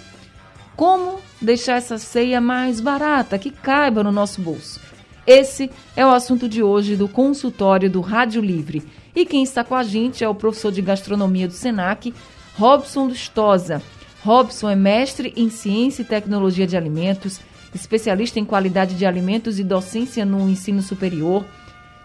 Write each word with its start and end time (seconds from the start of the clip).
como 0.76 1.20
deixar 1.40 1.78
essa 1.78 1.98
ceia 1.98 2.42
mais 2.42 2.80
barata, 2.80 3.38
que 3.38 3.52
caiba 3.52 4.04
no 4.04 4.12
nosso 4.12 4.42
bolso? 4.42 4.80
Esse 5.28 5.70
é 5.96 6.06
o 6.06 6.10
assunto 6.10 6.50
de 6.50 6.64
hoje 6.64 6.96
do 6.96 7.08
consultório 7.08 7.90
do 7.90 8.02
Rádio 8.02 8.42
Livre. 8.42 8.84
E 9.16 9.26
quem 9.26 9.44
está 9.44 9.64
com 9.64 9.76
a 9.76 9.84
gente 9.84 10.24
é 10.24 10.28
o 10.28 10.36
professor 10.36 10.72
de 10.72 10.82
gastronomia 10.82 11.48
do 11.48 11.54
SENAC, 11.54 12.14
Robson 12.58 13.06
Lustosa. 13.06 13.82
Robson 14.24 14.70
é 14.70 14.76
mestre 14.76 15.34
em 15.36 15.50
ciência 15.50 16.02
e 16.02 16.06
tecnologia 16.06 16.66
de 16.66 16.76
alimentos, 16.76 17.40
especialista 17.74 18.40
em 18.40 18.46
qualidade 18.46 18.96
de 18.96 19.06
alimentos 19.06 19.60
e 19.60 19.64
docência 19.64 20.26
no 20.26 20.50
ensino 20.50 20.82
superior, 20.82 21.46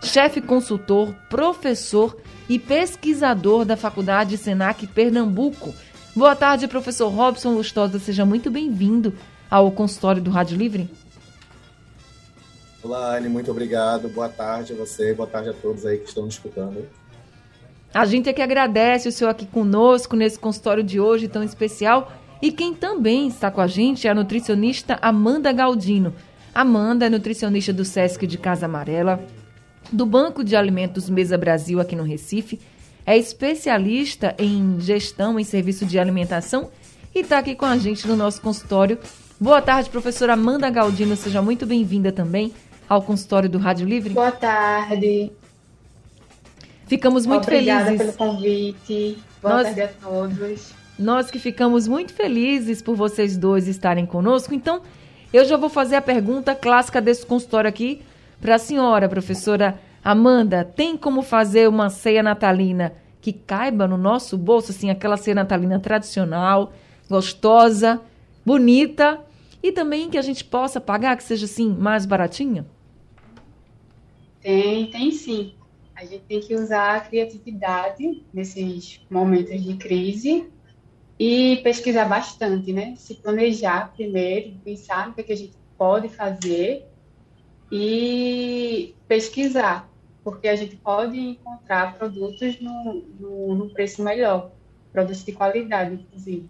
chefe 0.02 0.41
consultor, 0.41 1.15
professor 1.29 2.16
e 2.48 2.59
pesquisador 2.59 3.65
da 3.65 3.77
Faculdade 3.77 4.37
Senac 4.37 4.87
Pernambuco. 4.87 5.74
Boa 6.15 6.37
tarde, 6.37 6.68
professor 6.68 7.09
Robson 7.09 7.55
Lustosa. 7.55 7.99
Seja 7.99 8.24
muito 8.24 8.51
bem-vindo 8.51 9.13
ao 9.51 9.71
consultório 9.71 10.23
do 10.23 10.30
Rádio 10.30 10.57
Livre. 10.57 10.88
Olá, 12.83 13.16
Anne, 13.16 13.29
muito 13.29 13.51
obrigado. 13.51 14.09
Boa 14.09 14.29
tarde 14.29 14.73
a 14.73 14.77
você, 14.77 15.12
boa 15.12 15.29
tarde 15.29 15.51
a 15.51 15.52
todos 15.52 15.85
aí 15.85 15.99
que 15.99 16.09
estão 16.09 16.24
nos 16.24 16.35
escutando. 16.35 16.87
A 17.93 18.05
gente 18.05 18.29
é 18.29 18.33
que 18.33 18.43
agradece 18.43 19.09
o 19.09 19.12
senhor 19.12 19.30
aqui 19.30 19.46
conosco 19.46 20.15
nesse 20.15 20.38
consultório 20.38 20.85
de 20.85 21.01
hoje 21.01 21.29
tão 21.29 21.43
especial 21.43 22.12
e 22.42 22.52
quem 22.52 22.74
também 22.74 23.29
está 23.29 23.51
com 23.51 23.60
a 23.60 23.66
gente 23.66 24.06
é 24.06 24.10
a 24.10 24.15
nutricionista 24.15 24.98
Amanda 25.01 25.52
Galdino. 25.52 26.15
Amanda 26.54 27.06
é 27.06 27.10
nutricionista 27.10 27.73
do 27.73 27.84
SESC 27.84 28.26
de 28.26 28.38
Casa 28.38 28.66
Amarela, 28.66 29.20
do 29.93 30.04
Banco 30.06 30.43
de 30.43 30.56
Alimentos 30.56 31.09
Mesa 31.09 31.37
Brasil 31.38 31.80
aqui 31.80 31.95
no 31.95 32.02
Recife, 32.02 32.59
é 33.04 33.16
especialista 33.16 34.34
em 34.38 34.80
gestão 34.80 35.38
em 35.38 35.45
serviço 35.45 35.87
de 35.87 35.98
alimentação 35.98 36.70
e 37.15 37.20
está 37.20 37.38
aqui 37.38 37.54
com 37.54 37.65
a 37.66 37.76
gente 37.78 38.06
no 38.09 38.16
nosso 38.16 38.40
consultório. 38.43 38.98
Boa 39.38 39.60
tarde, 39.62 39.90
professora 39.90 40.32
Amanda 40.32 40.68
Galdino, 40.71 41.15
seja 41.15 41.40
muito 41.40 41.66
bem-vinda 41.66 42.10
também 42.10 42.52
ao 42.88 43.02
consultório 43.02 43.48
do 43.48 43.59
Rádio 43.59 43.87
Livre. 43.87 44.12
Boa 44.15 44.32
tarde. 44.32 45.30
Ficamos 46.87 47.26
muito 47.26 47.43
Obrigada 47.45 47.84
felizes. 47.87 48.15
pelo 48.16 48.30
convite. 48.32 49.18
Boa 49.43 49.54
Nós- 49.54 49.65
tarde 49.65 49.80
a 49.82 49.88
todos. 49.88 50.73
Nós 50.99 51.30
que 51.30 51.39
ficamos 51.39 51.87
muito 51.87 52.15
felizes 52.15 52.80
por 52.80 52.97
vocês 52.97 53.37
dois 53.37 53.69
estarem 53.69 54.07
conosco. 54.07 54.55
Então, 54.55 54.80
eu 55.33 55.45
já 55.45 55.57
vou 55.57 55.69
fazer 55.69 55.97
a 55.97 56.02
pergunta 56.02 56.55
clássica 56.55 57.01
desse 57.01 57.27
consultório 57.27 57.69
aqui 57.69 58.01
para 58.41 58.55
a 58.55 58.59
senhora, 58.59 59.09
professora 59.09 59.79
Amanda. 60.02 60.65
Tem 60.65 60.97
como 60.97 61.21
fazer 61.21 61.69
uma 61.69 61.91
ceia 61.91 62.23
natalina 62.23 62.95
que 63.21 63.33
caiba 63.33 63.87
no 63.87 63.99
nosso 63.99 64.39
bolso, 64.39 64.71
assim, 64.71 64.89
aquela 64.89 65.17
ceia 65.17 65.34
natalina 65.34 65.78
tradicional, 65.78 66.73
gostosa, 67.11 68.01
bonita 68.45 69.21
e 69.62 69.73
também 69.73 70.09
que 70.09 70.17
a 70.17 70.23
gente 70.23 70.45
possa 70.45 70.81
pagar, 70.81 71.17
que 71.17 71.25
seja 71.25 71.45
assim, 71.45 71.69
mais 71.69 72.06
baratinha? 72.06 72.65
Tem, 74.41 74.87
tem 74.87 75.11
sim. 75.11 75.53
A 75.95 76.05
gente 76.05 76.23
tem 76.29 76.41
que 76.41 76.55
usar 76.55 76.97
a 76.97 77.01
criatividade 77.01 78.23
nesses 78.33 79.01
momentos 79.11 79.62
de 79.62 79.75
crise 79.75 80.47
e 81.19 81.56
pesquisar 81.62 82.04
bastante, 82.04 82.72
né? 82.72 82.94
Se 82.97 83.15
planejar 83.15 83.93
primeiro, 83.94 84.54
pensar 84.65 85.09
no 85.09 85.15
que, 85.15 85.21
é 85.21 85.25
que 85.25 85.32
a 85.32 85.37
gente 85.37 85.54
pode 85.77 86.09
fazer 86.09 86.87
e 87.72 88.94
pesquisar, 89.09 89.88
porque 90.22 90.49
a 90.49 90.56
gente 90.56 90.76
pode 90.76 91.19
encontrar 91.19 91.94
produtos 91.94 92.60
no, 92.60 93.05
no, 93.19 93.55
num 93.55 93.69
preço 93.71 94.03
melhor, 94.03 94.50
produtos 94.93 95.25
de 95.25 95.32
qualidade, 95.32 95.94
inclusive. 95.94 96.49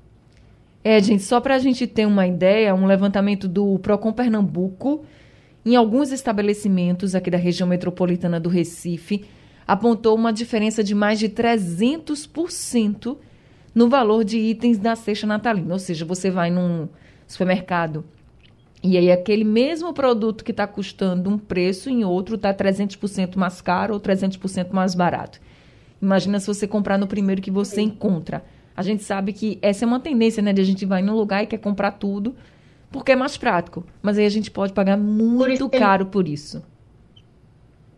É, 0.82 1.00
gente, 1.00 1.22
só 1.22 1.41
para 1.41 1.56
a 1.56 1.59
gente 1.59 1.87
ter 1.87 2.06
uma 2.06 2.26
ideia, 2.26 2.75
um 2.75 2.87
levantamento 2.87 3.49
do 3.49 3.78
Procon 3.81 4.12
Pernambuco, 4.12 5.05
em 5.65 5.75
alguns 5.75 6.12
estabelecimentos 6.12 7.15
aqui 7.15 7.28
da 7.28 7.38
região 7.38 7.69
metropolitana 7.69 8.38
do 8.38 8.49
Recife, 8.49 9.25
apontou 9.66 10.15
uma 10.15 10.32
diferença 10.32 10.84
de 10.84 10.94
mais 10.94 11.19
de 11.19 11.28
300% 11.28 13.19
no 13.76 13.88
valor 13.91 14.25
de 14.25 14.38
itens 14.38 14.78
da 14.78 14.97
cesta 14.97 15.26
natalina. 15.26 15.75
Ou 15.75 15.78
seja, 15.78 16.04
você 16.04 16.31
vai 16.31 16.50
num 16.50 16.88
supermercado 17.28 18.04
e 18.82 18.97
aí 18.97 19.10
aquele 19.10 19.44
mesmo 19.44 19.92
produto 19.92 20.42
que 20.44 20.50
está 20.50 20.66
custando 20.66 21.28
um 21.28 21.37
preço, 21.38 21.91
em 21.91 22.04
outro 22.04 22.37
está 22.37 22.54
300% 22.54 23.37
mais 23.37 23.60
caro 23.60 23.94
ou 23.94 24.00
300% 24.00 24.70
mais 24.72 24.94
barato. 24.94 25.41
Imagina 26.00 26.41
se 26.41 26.47
você 26.47 26.66
comprar 26.66 26.97
no 26.98 27.06
primeiro 27.06 27.42
que 27.42 27.50
você 27.50 27.81
encontra. 27.82 28.44
A 28.76 28.82
gente 28.82 29.03
sabe 29.03 29.32
que 29.32 29.59
essa 29.60 29.84
é 29.84 29.87
uma 29.87 30.00
tendência, 30.00 30.43
né? 30.43 30.53
De 30.53 30.60
a 30.60 30.64
gente 30.64 30.84
vai 30.87 31.03
num 31.03 31.14
lugar 31.14 31.43
e 31.43 31.47
quer 31.47 31.58
comprar 31.58 31.93
tudo 31.93 32.34
porque 32.91 33.12
é 33.12 33.16
mais 33.16 33.37
prático. 33.37 33.84
Mas 34.00 34.16
aí 34.19 34.25
a 34.25 34.31
gente 34.31 34.50
pode 34.50 34.72
pagar 34.72 34.97
muito 34.97 35.53
isso 35.53 35.69
que- 35.69 35.78
caro 35.78 36.06
por 36.06 36.26
isso. 36.28 36.62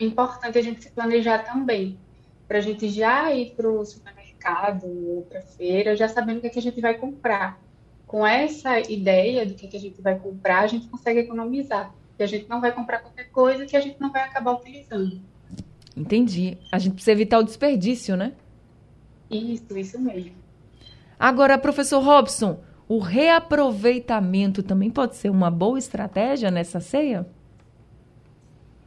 importante 0.00 0.56
a 0.58 0.62
gente 0.62 0.82
se 0.84 0.90
planejar 0.90 1.38
também, 1.40 1.98
para 2.46 2.58
a 2.58 2.60
gente 2.60 2.88
já 2.88 3.32
ir 3.34 3.52
para 3.56 3.68
o 3.68 3.84
supermercado 3.84 4.17
ou 4.82 5.22
para 5.22 5.42
feira, 5.42 5.96
já 5.96 6.08
sabendo 6.08 6.38
o 6.38 6.40
que, 6.40 6.46
é 6.46 6.50
que 6.50 6.58
a 6.58 6.62
gente 6.62 6.80
vai 6.80 6.94
comprar. 6.94 7.60
Com 8.06 8.26
essa 8.26 8.80
ideia 8.80 9.44
do 9.44 9.54
que, 9.54 9.66
é 9.66 9.68
que 9.68 9.76
a 9.76 9.80
gente 9.80 10.00
vai 10.00 10.18
comprar, 10.18 10.60
a 10.60 10.66
gente 10.66 10.88
consegue 10.88 11.20
economizar. 11.20 11.92
E 12.18 12.22
a 12.22 12.26
gente 12.26 12.48
não 12.48 12.60
vai 12.60 12.72
comprar 12.72 13.00
qualquer 13.00 13.28
coisa 13.30 13.66
que 13.66 13.76
a 13.76 13.80
gente 13.80 14.00
não 14.00 14.10
vai 14.10 14.22
acabar 14.22 14.52
utilizando. 14.52 15.20
Entendi. 15.96 16.56
A 16.72 16.78
gente 16.78 16.94
precisa 16.94 17.12
evitar 17.12 17.38
o 17.38 17.42
desperdício, 17.42 18.16
né? 18.16 18.32
Isso, 19.30 19.76
isso 19.76 20.00
mesmo. 20.00 20.32
Agora, 21.18 21.58
professor 21.58 22.00
Robson, 22.00 22.60
o 22.88 22.98
reaproveitamento 22.98 24.62
também 24.62 24.90
pode 24.90 25.16
ser 25.16 25.28
uma 25.28 25.50
boa 25.50 25.78
estratégia 25.78 26.50
nessa 26.50 26.80
ceia? 26.80 27.26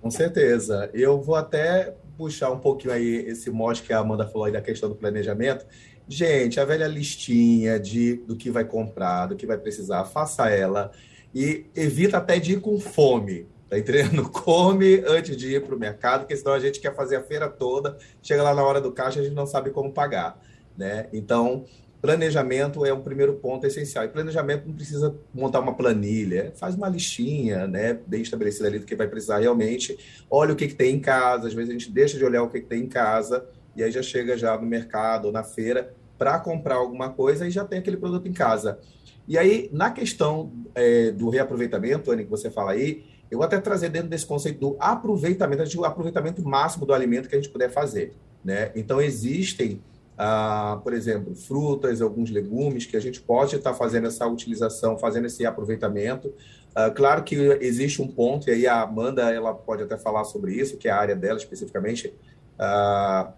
Com 0.02 0.10
certeza. 0.10 0.90
Eu 0.94 1.22
vou 1.22 1.36
até 1.36 1.94
puxar 2.18 2.52
um 2.52 2.60
pouquinho 2.60 2.94
aí 2.94 3.26
esse 3.28 3.50
mote 3.50 3.84
que 3.84 3.94
a 3.94 4.00
Amanda 4.00 4.28
falou 4.28 4.46
aí 4.46 4.52
da 4.52 4.62
questão 4.62 4.90
do 4.90 4.96
planejamento. 4.96 5.66
Gente, 6.08 6.60
a 6.60 6.66
velha 6.66 6.88
listinha 6.88 7.80
de 7.80 8.16
do 8.28 8.36
que 8.36 8.52
vai 8.52 8.66
comprar, 8.66 9.28
do 9.28 9.36
que 9.36 9.46
vai 9.46 9.58
precisar, 9.58 10.06
faça 10.06 10.50
ela 10.50 10.92
e 11.34 11.66
evita 11.76 12.18
até 12.18 12.40
de 12.40 12.54
ir 12.54 12.62
com 12.62 12.80
fome. 12.80 13.48
Tá 13.70 13.80
entendendo? 13.80 14.28
Come 14.30 15.02
antes 15.08 15.38
de 15.38 15.56
ir 15.56 15.64
para 15.64 15.74
o 15.74 15.80
mercado, 15.80 16.22
porque 16.22 16.36
senão 16.36 16.54
a 16.54 16.60
gente 16.60 16.82
quer 16.82 16.94
fazer 16.94 17.16
a 17.16 17.24
feira 17.24 17.48
toda, 17.48 17.98
chega 18.22 18.44
lá 18.44 18.54
na 18.54 18.64
hora 18.64 18.82
do 18.82 18.92
caixa 18.92 19.22
a 19.22 19.24
gente 19.24 19.34
não 19.34 19.46
sabe 19.46 19.70
como 19.70 19.94
pagar, 19.94 20.38
né? 20.78 21.08
Então, 21.14 21.66
planejamento 22.02 22.86
é 22.86 22.94
um 22.94 23.02
primeiro 23.02 23.34
ponto 23.36 23.66
essencial. 23.68 24.04
E 24.04 24.10
planejamento 24.10 24.68
não 24.68 24.74
precisa 24.74 25.16
montar 25.34 25.60
uma 25.60 25.76
planilha, 25.76 26.52
faz 26.56 26.76
uma 26.76 26.90
listinha, 26.90 27.68
né, 27.68 28.00
bem 28.08 28.22
estabelecida 28.22 28.68
ali 28.68 28.80
do 28.80 28.86
que 28.86 28.96
vai 28.96 29.08
precisar 29.08 29.40
realmente. 29.40 29.98
Olha 30.30 30.54
o 30.54 30.56
que, 30.56 30.68
que 30.68 30.76
tem 30.76 30.96
em 30.96 31.00
casa, 31.00 31.48
às 31.48 31.54
vezes 31.54 31.70
a 31.70 31.74
gente 31.74 31.92
deixa 31.92 32.18
de 32.18 32.26
olhar 32.26 32.44
o 32.44 32.50
que, 32.50 32.62
que 32.62 32.68
tem 32.68 32.84
em 32.84 32.88
casa 32.88 33.46
e 33.76 33.84
aí 33.84 33.92
já 33.92 34.02
chega 34.02 34.38
já 34.38 34.58
no 34.58 34.66
mercado 34.66 35.26
ou 35.26 35.32
na 35.32 35.44
feira 35.44 35.94
para 36.18 36.40
comprar 36.40 36.76
alguma 36.76 37.10
coisa 37.10 37.48
e 37.48 37.52
já 37.52 37.66
tem 37.66 37.80
aquele 37.80 37.98
produto 37.98 38.28
em 38.28 38.34
casa. 38.34 38.80
E 39.28 39.38
aí, 39.38 39.70
na 39.72 39.92
questão 39.92 40.52
é, 40.76 41.12
do 41.12 41.30
reaproveitamento, 41.30 42.12
Anny, 42.12 42.26
que 42.26 42.30
você 42.30 42.50
fala 42.50 42.72
aí, 42.72 43.06
eu 43.30 43.38
vou 43.38 43.46
até 43.46 43.60
trazer 43.60 43.90
dentro 43.90 44.10
desse 44.10 44.26
conceito 44.26 44.60
do 44.60 44.78
aproveitamento, 44.80 45.80
o 45.80 45.86
aproveitamento 45.86 46.44
máximo 46.44 46.86
do 46.86 46.94
alimento 46.94 47.30
que 47.30 47.36
a 47.36 47.40
gente 47.42 47.52
puder 47.52 47.72
fazer. 47.72 48.14
Né? 48.44 48.72
Então, 48.76 49.02
existem 49.02 49.82
ah, 50.18 50.80
por 50.84 50.94
exemplo, 50.94 51.34
frutas, 51.36 52.02
alguns 52.02 52.30
legumes, 52.30 52.86
que 52.86 52.96
a 52.96 53.00
gente 53.00 53.22
pode 53.22 53.56
estar 53.56 53.74
fazendo 53.74 54.08
essa 54.08 54.28
utilização, 54.28 54.98
fazendo 54.98 55.26
esse 55.26 55.46
aproveitamento. 55.46 56.34
Ah, 56.76 56.90
claro 56.90 57.24
que 57.24 57.36
existe 57.62 58.02
um 58.02 58.08
ponto, 58.08 58.50
e 58.50 58.54
aí 58.54 58.68
a 58.68 58.82
Amanda 58.82 59.32
ela 59.32 59.54
pode 59.54 59.84
até 59.84 59.98
falar 59.98 60.24
sobre 60.24 60.54
isso, 60.54 60.78
que 60.78 60.88
é 60.88 60.92
a 60.92 60.98
área 60.98 61.16
dela 61.16 61.38
especificamente. 61.38 62.14
Ah, 62.58 63.34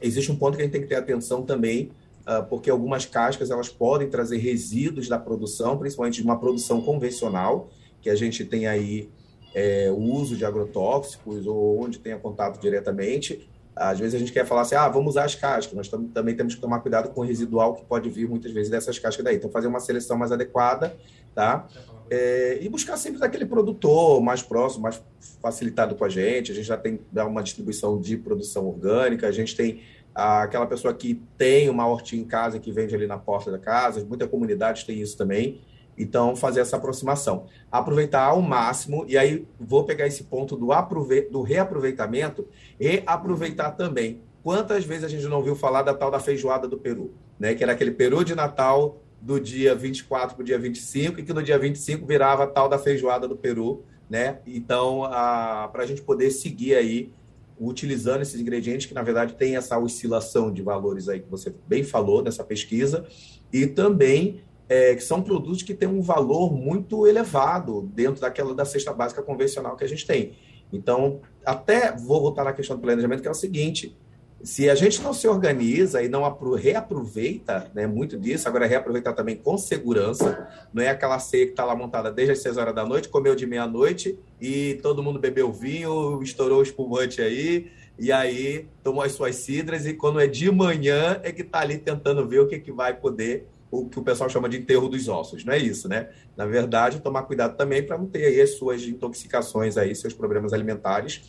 existe 0.00 0.30
um 0.30 0.36
ponto 0.36 0.56
que 0.56 0.62
a 0.62 0.64
gente 0.64 0.72
tem 0.72 0.82
que 0.82 0.88
ter 0.88 0.96
atenção 0.96 1.42
também, 1.42 1.90
ah, 2.24 2.42
porque 2.42 2.70
algumas 2.70 3.04
cascas 3.04 3.50
elas 3.50 3.68
podem 3.68 4.08
trazer 4.08 4.38
resíduos 4.38 5.08
da 5.08 5.18
produção, 5.18 5.76
principalmente 5.76 6.20
de 6.20 6.24
uma 6.24 6.38
produção 6.38 6.80
convencional, 6.80 7.68
que 8.00 8.08
a 8.10 8.14
gente 8.14 8.44
tem 8.44 8.66
aí 8.66 9.08
é, 9.54 9.90
o 9.90 9.98
uso 9.98 10.36
de 10.36 10.44
agrotóxicos 10.44 11.46
ou 11.46 11.82
onde 11.82 11.98
tenha 11.98 12.18
contato 12.18 12.60
diretamente. 12.60 13.48
Às 13.74 13.98
vezes 13.98 14.14
a 14.14 14.18
gente 14.18 14.32
quer 14.32 14.44
falar 14.44 14.62
assim, 14.62 14.74
ah, 14.74 14.88
vamos 14.88 15.10
usar 15.10 15.24
as 15.24 15.34
cascas, 15.34 15.72
mas 15.74 15.88
também 16.12 16.36
temos 16.36 16.54
que 16.54 16.60
tomar 16.60 16.80
cuidado 16.80 17.08
com 17.10 17.22
o 17.22 17.24
residual 17.24 17.74
que 17.74 17.84
pode 17.84 18.10
vir 18.10 18.28
muitas 18.28 18.52
vezes 18.52 18.70
dessas 18.70 18.98
cascas 18.98 19.24
daí. 19.24 19.36
Então, 19.36 19.50
fazer 19.50 19.66
uma 19.66 19.80
seleção 19.80 20.18
mais 20.18 20.30
adequada, 20.30 20.94
tá? 21.34 21.66
É, 22.10 22.58
e 22.60 22.68
buscar 22.68 22.98
sempre 22.98 23.18
daquele 23.18 23.46
produtor 23.46 24.20
mais 24.20 24.42
próximo, 24.42 24.82
mais 24.82 25.02
facilitado 25.40 25.94
com 25.94 26.04
a 26.04 26.08
gente. 26.08 26.52
A 26.52 26.54
gente 26.54 26.66
já 26.66 26.76
tem 26.76 27.00
uma 27.14 27.42
distribuição 27.42 27.98
de 27.98 28.18
produção 28.18 28.66
orgânica, 28.66 29.26
a 29.26 29.32
gente 29.32 29.56
tem 29.56 29.80
aquela 30.14 30.66
pessoa 30.66 30.92
que 30.92 31.22
tem 31.38 31.70
uma 31.70 31.86
hortinha 31.86 32.20
em 32.20 32.26
casa 32.26 32.58
que 32.58 32.70
vende 32.70 32.94
ali 32.94 33.06
na 33.06 33.16
porta 33.16 33.50
da 33.50 33.58
casa, 33.58 34.04
muita 34.04 34.28
comunidade 34.28 34.84
tem 34.84 35.00
isso 35.00 35.16
também. 35.16 35.62
Então, 35.96 36.34
fazer 36.34 36.60
essa 36.60 36.76
aproximação. 36.76 37.46
Aproveitar 37.70 38.24
ao 38.24 38.40
máximo, 38.40 39.04
e 39.06 39.18
aí 39.18 39.46
vou 39.60 39.84
pegar 39.84 40.06
esse 40.06 40.24
ponto 40.24 40.56
do, 40.56 40.72
aprove 40.72 41.22
do 41.22 41.42
reaproveitamento 41.42 42.46
e 42.80 43.02
aproveitar 43.06 43.72
também. 43.72 44.20
Quantas 44.42 44.84
vezes 44.84 45.04
a 45.04 45.08
gente 45.08 45.24
não 45.26 45.36
ouviu 45.36 45.54
falar 45.54 45.82
da 45.82 45.94
tal 45.94 46.10
da 46.10 46.18
feijoada 46.18 46.66
do 46.66 46.78
Peru, 46.78 47.14
né? 47.38 47.54
Que 47.54 47.62
era 47.62 47.72
aquele 47.72 47.92
Peru 47.92 48.24
de 48.24 48.34
Natal 48.34 49.00
do 49.20 49.38
dia 49.38 49.74
24 49.74 50.34
para 50.34 50.42
o 50.42 50.44
dia 50.44 50.58
25, 50.58 51.20
e 51.20 51.22
que 51.22 51.32
no 51.32 51.42
dia 51.42 51.58
25 51.58 52.04
virava 52.04 52.44
a 52.44 52.46
tal 52.46 52.68
da 52.68 52.78
feijoada 52.78 53.28
do 53.28 53.36
Peru, 53.36 53.84
né? 54.10 54.40
Então, 54.46 55.02
para 55.02 55.82
a 55.82 55.86
gente 55.86 56.02
poder 56.02 56.30
seguir 56.30 56.74
aí 56.74 57.12
utilizando 57.60 58.22
esses 58.22 58.40
ingredientes 58.40 58.86
que, 58.86 58.94
na 58.94 59.02
verdade, 59.02 59.34
tem 59.34 59.56
essa 59.56 59.78
oscilação 59.78 60.52
de 60.52 60.62
valores 60.62 61.08
aí 61.08 61.20
que 61.20 61.30
você 61.30 61.54
bem 61.68 61.84
falou 61.84 62.20
nessa 62.20 62.42
pesquisa, 62.42 63.06
e 63.52 63.66
também 63.66 64.42
é, 64.68 64.94
que 64.94 65.02
são 65.02 65.22
produtos 65.22 65.62
que 65.62 65.74
têm 65.74 65.88
um 65.88 66.00
valor 66.00 66.52
muito 66.52 67.06
elevado 67.06 67.82
dentro 67.94 68.20
daquela 68.20 68.54
da 68.54 68.64
cesta 68.64 68.92
básica 68.92 69.22
convencional 69.22 69.76
que 69.76 69.84
a 69.84 69.88
gente 69.88 70.06
tem. 70.06 70.34
Então, 70.72 71.20
até 71.44 71.94
vou 71.94 72.20
voltar 72.20 72.44
na 72.44 72.52
questão 72.52 72.76
do 72.76 72.82
planejamento, 72.82 73.20
que 73.20 73.28
é 73.28 73.30
o 73.30 73.34
seguinte: 73.34 73.96
se 74.42 74.68
a 74.68 74.74
gente 74.74 75.00
não 75.02 75.12
se 75.12 75.28
organiza 75.28 76.02
e 76.02 76.08
não 76.08 76.22
reaproveita 76.54 77.70
né, 77.74 77.86
muito 77.86 78.18
disso, 78.18 78.48
agora 78.48 78.66
reaproveitar 78.66 79.12
também 79.12 79.36
com 79.36 79.56
segurança, 79.56 80.48
não 80.72 80.82
é 80.82 80.88
aquela 80.88 81.18
ceia 81.18 81.46
que 81.46 81.52
está 81.52 81.64
lá 81.64 81.76
montada 81.76 82.10
desde 82.10 82.32
as 82.32 82.40
6 82.40 82.56
horas 82.56 82.74
da 82.74 82.84
noite, 82.84 83.08
comeu 83.08 83.36
de 83.36 83.46
meia-noite 83.46 84.18
e 84.40 84.74
todo 84.82 85.02
mundo 85.02 85.20
bebeu 85.20 85.52
vinho, 85.52 86.20
estourou 86.22 86.58
o 86.58 86.62
espumante 86.62 87.22
aí, 87.22 87.70
e 87.98 88.10
aí 88.10 88.66
tomou 88.82 89.02
as 89.02 89.12
suas 89.12 89.36
cidras, 89.36 89.86
e 89.86 89.94
quando 89.94 90.18
é 90.18 90.26
de 90.26 90.50
manhã 90.50 91.20
é 91.22 91.30
que 91.30 91.42
está 91.42 91.60
ali 91.60 91.78
tentando 91.78 92.26
ver 92.26 92.40
o 92.40 92.48
que, 92.48 92.58
que 92.58 92.72
vai 92.72 92.94
poder 92.94 93.46
o 93.72 93.88
que 93.88 93.98
o 93.98 94.02
pessoal 94.02 94.28
chama 94.28 94.50
de 94.50 94.58
enterro 94.58 94.86
dos 94.86 95.08
ossos, 95.08 95.46
não 95.46 95.54
é 95.54 95.58
isso, 95.58 95.88
né? 95.88 96.10
Na 96.36 96.44
verdade, 96.44 97.00
tomar 97.00 97.22
cuidado 97.22 97.56
também 97.56 97.82
para 97.82 97.96
não 97.96 98.06
ter 98.06 98.26
aí 98.26 98.38
as 98.38 98.50
suas 98.50 98.82
intoxicações 98.82 99.78
aí, 99.78 99.96
seus 99.96 100.12
problemas 100.12 100.52
alimentares, 100.52 101.22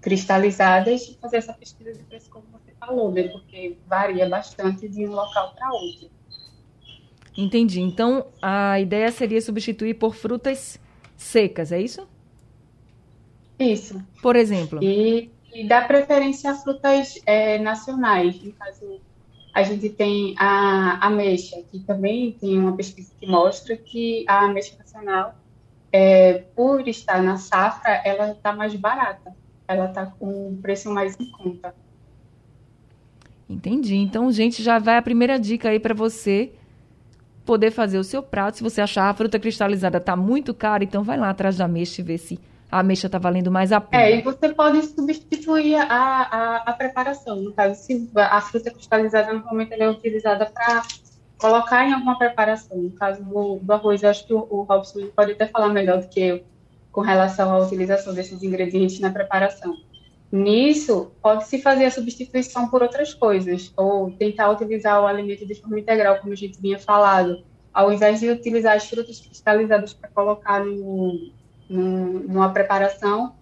cristalizadas, 0.00 1.16
fazer 1.20 1.38
essa 1.38 1.52
pesquisa 1.52 1.92
de 1.92 2.02
preço 2.04 2.30
como 2.30 2.44
você 2.52 2.72
falou, 2.78 3.10
né? 3.10 3.24
porque 3.28 3.76
varia 3.88 4.28
bastante 4.28 4.88
de 4.88 5.06
um 5.06 5.12
local 5.12 5.54
para 5.54 5.72
outro. 5.72 6.10
Entendi. 7.36 7.80
Então, 7.80 8.26
a 8.40 8.80
ideia 8.80 9.10
seria 9.10 9.40
substituir 9.40 9.94
por 9.94 10.14
frutas 10.14 10.80
secas, 11.16 11.72
é 11.72 11.80
isso? 11.80 12.06
Isso. 13.58 14.02
Por 14.22 14.36
exemplo? 14.36 14.82
E 14.82 15.30
e 15.56 15.66
dá 15.66 15.80
preferência 15.80 16.50
a 16.50 16.54
frutas 16.54 17.18
é, 17.24 17.58
nacionais. 17.58 18.42
No 18.42 18.52
caso, 18.52 19.00
a 19.54 19.62
gente 19.62 19.88
tem 19.88 20.34
a 20.38 21.06
ameixa, 21.06 21.56
que 21.70 21.78
também 21.80 22.32
tem 22.32 22.58
uma 22.58 22.76
pesquisa 22.76 23.10
que 23.18 23.26
mostra 23.26 23.74
que 23.74 24.22
a 24.28 24.44
ameixa 24.44 24.76
nacional, 24.78 25.34
é, 25.90 26.44
por 26.54 26.86
estar 26.86 27.22
na 27.22 27.38
safra, 27.38 28.02
ela 28.04 28.32
está 28.32 28.52
mais 28.52 28.74
barata. 28.74 29.34
Ela 29.66 29.86
está 29.86 30.04
com 30.04 30.50
um 30.50 30.60
preço 30.60 30.90
mais 30.90 31.18
em 31.18 31.30
conta. 31.30 31.74
Entendi. 33.48 33.96
Então, 33.96 34.30
gente, 34.30 34.62
já 34.62 34.78
vai 34.78 34.98
a 34.98 35.02
primeira 35.02 35.38
dica 35.38 35.70
aí 35.70 35.80
para 35.80 35.94
você 35.94 36.52
poder 37.46 37.70
fazer 37.70 37.98
o 37.98 38.04
seu 38.04 38.22
prato. 38.22 38.58
Se 38.58 38.62
você 38.62 38.82
achar 38.82 39.08
a 39.08 39.14
fruta 39.14 39.38
cristalizada 39.38 39.96
está 39.96 40.14
muito 40.14 40.52
cara, 40.52 40.84
então 40.84 41.02
vai 41.02 41.16
lá 41.16 41.30
atrás 41.30 41.56
da 41.56 41.64
ameixa 41.64 42.02
e 42.02 42.04
vê 42.04 42.18
se 42.18 42.38
a 42.70 42.80
ameixa 42.80 43.06
está 43.06 43.18
valendo 43.18 43.50
mais 43.50 43.72
a 43.72 43.80
pena. 43.80 44.02
É, 44.02 44.16
e 44.16 44.22
você 44.22 44.48
pode 44.52 44.82
substituir 44.82 45.76
a, 45.76 45.84
a, 45.86 46.56
a, 46.66 46.72
preparação. 46.72 47.36
No 47.36 47.52
caso, 47.52 47.80
se 47.80 48.10
a 48.14 48.40
fruta 48.40 48.70
cristalizada 48.70 49.32
normalmente 49.32 49.72
ela 49.72 49.84
é 49.84 49.90
utilizada 49.90 50.46
para 50.46 50.82
colocar 51.38 51.86
em 51.86 51.92
alguma 51.92 52.18
preparação. 52.18 52.76
No 52.76 52.90
caso 52.92 53.22
do, 53.22 53.58
do 53.62 53.72
arroz, 53.72 54.02
acho 54.02 54.26
que 54.26 54.34
o, 54.34 54.46
o 54.50 54.62
Robson 54.62 55.08
pode 55.14 55.32
até 55.32 55.46
falar 55.46 55.68
melhor 55.68 56.00
do 56.00 56.08
que 56.08 56.20
eu 56.20 56.44
com 56.90 57.02
relação 57.02 57.52
à 57.52 57.58
utilização 57.58 58.14
desses 58.14 58.42
ingredientes 58.42 58.98
na 59.00 59.10
preparação. 59.10 59.76
Nisso, 60.32 61.12
pode-se 61.22 61.60
fazer 61.60 61.84
a 61.84 61.90
substituição 61.90 62.68
por 62.68 62.82
outras 62.82 63.14
coisas, 63.14 63.72
ou 63.76 64.10
tentar 64.10 64.50
utilizar 64.50 65.00
o 65.00 65.06
alimento 65.06 65.46
de 65.46 65.54
forma 65.54 65.78
integral, 65.78 66.18
como 66.18 66.32
a 66.32 66.36
gente 66.36 66.60
vinha 66.60 66.78
falado, 66.78 67.44
ao 67.72 67.92
invés 67.92 68.20
de 68.20 68.30
utilizar 68.30 68.74
as 68.76 68.88
frutas 68.88 69.20
cristalizadas 69.20 69.92
para 69.92 70.08
colocar 70.08 70.64
no, 70.64 71.30
numa 71.68 72.52
preparação, 72.52 73.34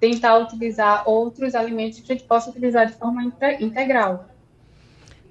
tentar 0.00 0.38
utilizar 0.38 1.08
outros 1.08 1.54
alimentos 1.54 2.00
que 2.00 2.12
a 2.12 2.14
gente 2.14 2.26
possa 2.26 2.50
utilizar 2.50 2.86
de 2.86 2.92
forma 2.94 3.22
integral. 3.60 4.26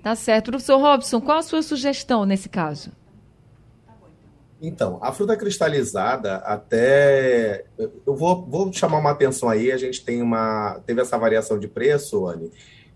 Tá 0.04 0.16
certo. 0.16 0.52
Professor 0.52 0.78
Robson, 0.78 1.20
qual 1.20 1.40
a 1.40 1.44
sua 1.44 1.62
sugestão 1.62 2.26
nesse 2.26 2.48
caso? 2.48 2.92
Então, 4.62 4.98
a 5.02 5.12
fruta 5.12 5.36
cristalizada, 5.36 6.38
até. 6.38 7.66
Eu 7.78 8.16
vou, 8.16 8.44
vou 8.46 8.74
chamar 8.74 8.98
uma 8.98 9.12
atenção 9.12 9.50
aí, 9.50 9.72
a 9.72 9.78
gente 9.78 10.04
tem 10.04 10.22
uma. 10.22 10.82
Teve 10.86 11.02
essa 11.02 11.18
variação 11.18 11.60
de 11.60 11.68
preço, 11.68 12.26
Anne, 12.26 12.52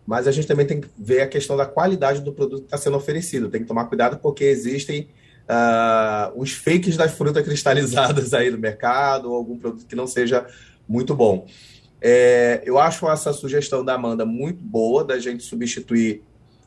mas 0.05 0.27
a 0.27 0.31
gente 0.31 0.48
também 0.48 0.65
tem 0.65 0.81
que 0.81 0.89
ver 0.98 1.22
a 1.22 1.27
questão 1.27 1.55
da 1.55 1.65
qualidade 1.65 2.22
do 2.22 2.34
produto 2.34 2.62
que 2.62 2.65
está 2.65 2.77
sendo 2.77 2.98
oferecido. 2.98 3.50
Tem 3.50 3.62
que 3.62 3.67
tomar 3.67 3.86
cuidado 3.86 4.17
porque 4.17 4.43
existem 4.43 5.10
uh, 5.51 6.31
os 6.39 6.53
fakes 6.53 6.96
das 6.96 7.12
frutas 7.12 7.43
cristalizadas 7.43 8.34
aí 8.34 8.50
no 8.50 8.58
mercado, 8.58 9.29
ou 9.29 9.36
algum 9.36 9.58
produto 9.58 9.86
que 9.86 9.96
não 9.96 10.08
seja 10.08 10.48
muito 10.88 11.13
bom. 11.13 11.46
É, 12.01 12.63
eu 12.65 12.79
acho 12.79 13.08
essa 13.10 13.34
sugestão 13.34 13.86
da 13.86 13.93
Amanda 13.93 14.25
muito 14.25 14.63
boa, 14.63 15.03
da 15.03 15.20
gente 15.20 15.43
substituir 15.43 16.24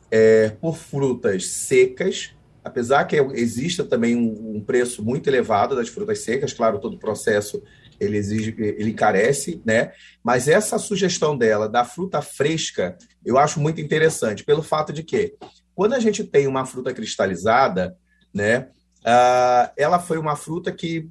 é, 0.09 0.49
por 0.61 0.77
frutas 0.77 1.47
secas, 1.47 2.31
apesar 2.63 3.03
que 3.05 3.17
exista 3.33 3.83
também 3.83 4.15
um, 4.15 4.55
um 4.55 4.61
preço 4.61 5.03
muito 5.03 5.27
elevado 5.27 5.75
das 5.75 5.89
frutas 5.89 6.19
secas, 6.19 6.53
claro, 6.53 6.79
todo 6.79 6.95
o 6.95 6.99
processo 6.99 7.61
ele 7.99 8.17
exige, 8.17 8.53
ele 8.57 8.93
carece, 8.93 9.61
né? 9.65 9.91
Mas 10.23 10.47
essa 10.47 10.77
sugestão 10.77 11.37
dela 11.37 11.67
da 11.67 11.85
fruta 11.85 12.21
fresca, 12.21 12.97
eu 13.25 13.37
acho 13.37 13.59
muito 13.59 13.79
interessante, 13.79 14.43
pelo 14.43 14.61
fato 14.61 14.91
de 14.91 15.01
que 15.01 15.35
quando 15.73 15.93
a 15.93 15.99
gente 15.99 16.23
tem 16.23 16.47
uma 16.47 16.65
fruta 16.65 16.93
cristalizada, 16.93 17.95
né? 18.33 18.69
Uh, 19.05 19.69
ela 19.77 19.99
foi 19.99 20.17
uma 20.17 20.35
fruta 20.35 20.71
que, 20.71 21.07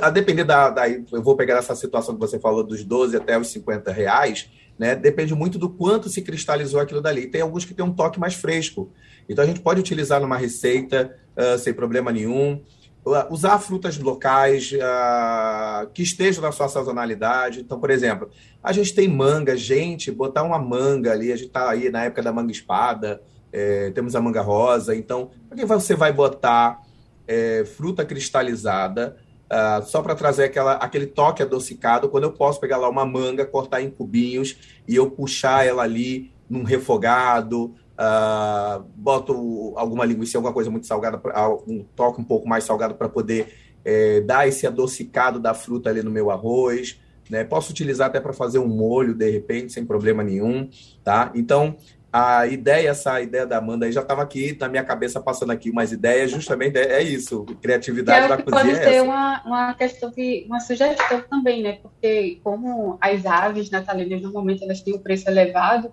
a 0.00 0.08
depender 0.08 0.44
da, 0.44 0.70
da, 0.70 0.88
Eu 0.88 1.20
vou 1.20 1.34
pegar 1.34 1.56
essa 1.56 1.74
situação 1.74 2.14
que 2.14 2.20
você 2.20 2.38
falou 2.38 2.62
dos 2.62 2.84
12 2.84 3.16
até 3.16 3.36
os 3.36 3.48
50 3.48 3.90
reais, 3.90 4.48
né? 4.78 4.94
Depende 4.94 5.34
muito 5.34 5.58
do 5.58 5.68
quanto 5.68 6.08
se 6.08 6.22
cristalizou 6.22 6.78
aquilo 6.78 7.00
dali. 7.00 7.26
Tem 7.26 7.40
alguns 7.40 7.64
que 7.64 7.74
tem 7.74 7.84
um 7.84 7.92
toque 7.92 8.20
mais 8.20 8.34
fresco. 8.34 8.92
Então 9.28 9.42
a 9.42 9.46
gente 9.46 9.60
pode 9.60 9.80
utilizar 9.80 10.20
numa 10.20 10.36
receita 10.36 11.16
uh, 11.36 11.58
sem 11.58 11.74
problema 11.74 12.12
nenhum. 12.12 12.62
Uh, 13.04 13.32
usar 13.32 13.58
frutas 13.58 13.98
locais 13.98 14.72
uh, 14.72 15.88
que 15.92 16.02
estejam 16.02 16.42
na 16.42 16.52
sua 16.52 16.68
sazonalidade. 16.68 17.60
Então, 17.60 17.80
por 17.80 17.90
exemplo, 17.90 18.30
a 18.62 18.72
gente 18.72 18.94
tem 18.94 19.08
manga, 19.08 19.56
gente, 19.56 20.12
botar 20.12 20.44
uma 20.44 20.58
manga 20.58 21.10
ali, 21.12 21.32
a 21.32 21.36
gente 21.36 21.48
está 21.48 21.70
aí 21.70 21.90
na 21.90 22.04
época 22.04 22.22
da 22.22 22.32
manga 22.32 22.52
espada, 22.52 23.20
é, 23.52 23.90
temos 23.90 24.14
a 24.14 24.20
manga 24.20 24.40
rosa. 24.40 24.94
Então, 24.94 25.30
por 25.48 25.56
que 25.56 25.64
você 25.64 25.94
vai 25.94 26.12
botar 26.12 26.82
é, 27.26 27.64
fruta 27.64 28.04
cristalizada 28.04 29.16
Uh, 29.46 29.80
só 29.86 30.02
para 30.02 30.16
trazer 30.16 30.42
aquela, 30.42 30.72
aquele 30.72 31.06
toque 31.06 31.40
adocicado, 31.40 32.08
quando 32.08 32.24
eu 32.24 32.32
posso 32.32 32.58
pegar 32.58 32.78
lá 32.78 32.88
uma 32.88 33.06
manga, 33.06 33.46
cortar 33.46 33.80
em 33.80 33.88
cubinhos 33.88 34.56
e 34.88 34.96
eu 34.96 35.08
puxar 35.08 35.64
ela 35.64 35.84
ali 35.84 36.32
num 36.50 36.64
refogado, 36.64 37.72
uh, 37.96 38.84
boto 38.96 39.72
alguma 39.76 40.04
linguiça, 40.04 40.36
alguma 40.36 40.52
coisa 40.52 40.68
muito 40.68 40.88
salgada, 40.88 41.20
um 41.66 41.84
toque 41.94 42.20
um 42.20 42.24
pouco 42.24 42.48
mais 42.48 42.64
salgado 42.64 42.96
para 42.96 43.08
poder 43.08 43.54
é, 43.84 44.20
dar 44.20 44.48
esse 44.48 44.66
adocicado 44.66 45.38
da 45.38 45.54
fruta 45.54 45.90
ali 45.90 46.02
no 46.02 46.10
meu 46.10 46.28
arroz. 46.28 47.00
Né? 47.30 47.44
Posso 47.44 47.70
utilizar 47.70 48.08
até 48.08 48.18
para 48.20 48.32
fazer 48.32 48.58
um 48.58 48.68
molho, 48.68 49.14
de 49.14 49.30
repente, 49.30 49.72
sem 49.72 49.84
problema 49.84 50.24
nenhum. 50.24 50.68
Tá? 51.04 51.30
Então, 51.36 51.76
a 52.18 52.46
ideia, 52.46 52.88
essa 52.88 53.20
ideia 53.20 53.46
da 53.46 53.58
Amanda 53.58 53.84
aí 53.84 53.92
já 53.92 54.00
estava 54.00 54.22
aqui 54.22 54.56
na 54.58 54.70
minha 54.70 54.82
cabeça 54.82 55.20
passando 55.20 55.52
aqui 55.52 55.68
umas 55.68 55.92
ideias, 55.92 56.30
justamente 56.30 56.78
é, 56.78 56.94
é 56.94 57.02
isso, 57.02 57.44
criatividade 57.60 58.26
da 58.26 58.38
cozinha. 58.38 58.64
Pode 58.64 58.70
é 58.70 58.90
ser 58.90 59.02
uma, 59.02 59.42
uma 59.44 59.74
questão 59.74 60.10
de 60.10 60.46
uma 60.48 60.58
sugestão 60.58 61.22
também, 61.28 61.62
né? 61.62 61.78
Porque 61.82 62.40
como 62.42 62.96
as 63.02 63.26
aves 63.26 63.70
natalinas 63.70 64.22
normalmente 64.22 64.64
elas 64.64 64.80
têm 64.80 64.94
um 64.94 64.98
preço 64.98 65.28
elevado, 65.28 65.92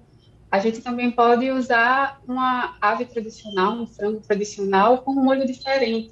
a 0.50 0.60
gente 0.60 0.80
também 0.80 1.12
pode 1.12 1.52
usar 1.52 2.22
uma 2.26 2.78
ave 2.80 3.04
tradicional, 3.04 3.74
um 3.74 3.86
frango 3.86 4.22
tradicional 4.22 5.00
com 5.00 5.12
um 5.12 5.26
molho 5.26 5.46
diferente, 5.46 6.10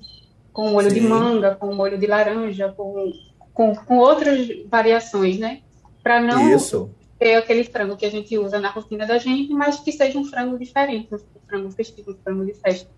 com 0.52 0.68
um 0.68 0.72
molho 0.74 0.90
Sim. 0.90 1.00
de 1.00 1.08
manga, 1.08 1.56
com 1.56 1.68
um 1.68 1.76
molho 1.76 1.98
de 1.98 2.06
laranja, 2.06 2.68
com, 2.76 3.14
com, 3.54 3.74
com 3.74 3.98
outras 3.98 4.46
variações, 4.70 5.40
né? 5.40 5.62
Para 6.04 6.20
não 6.20 6.54
isso 6.54 6.94
ter 7.22 7.36
aquele 7.36 7.64
frango 7.64 7.96
que 7.96 8.04
a 8.04 8.10
gente 8.10 8.36
usa 8.36 8.60
na 8.60 8.72
rotina 8.72 9.06
da 9.06 9.20
gente, 9.20 9.54
mas 9.54 9.80
que 9.80 9.92
seja 9.92 10.18
um 10.18 10.26
frango 10.26 10.58
diferente, 10.58 11.14
um 11.14 11.20
frango 11.48 11.70
festivo, 11.70 12.14
um 12.14 12.16
frango 12.16 12.44
de 12.44 12.56
festa. 12.56 12.90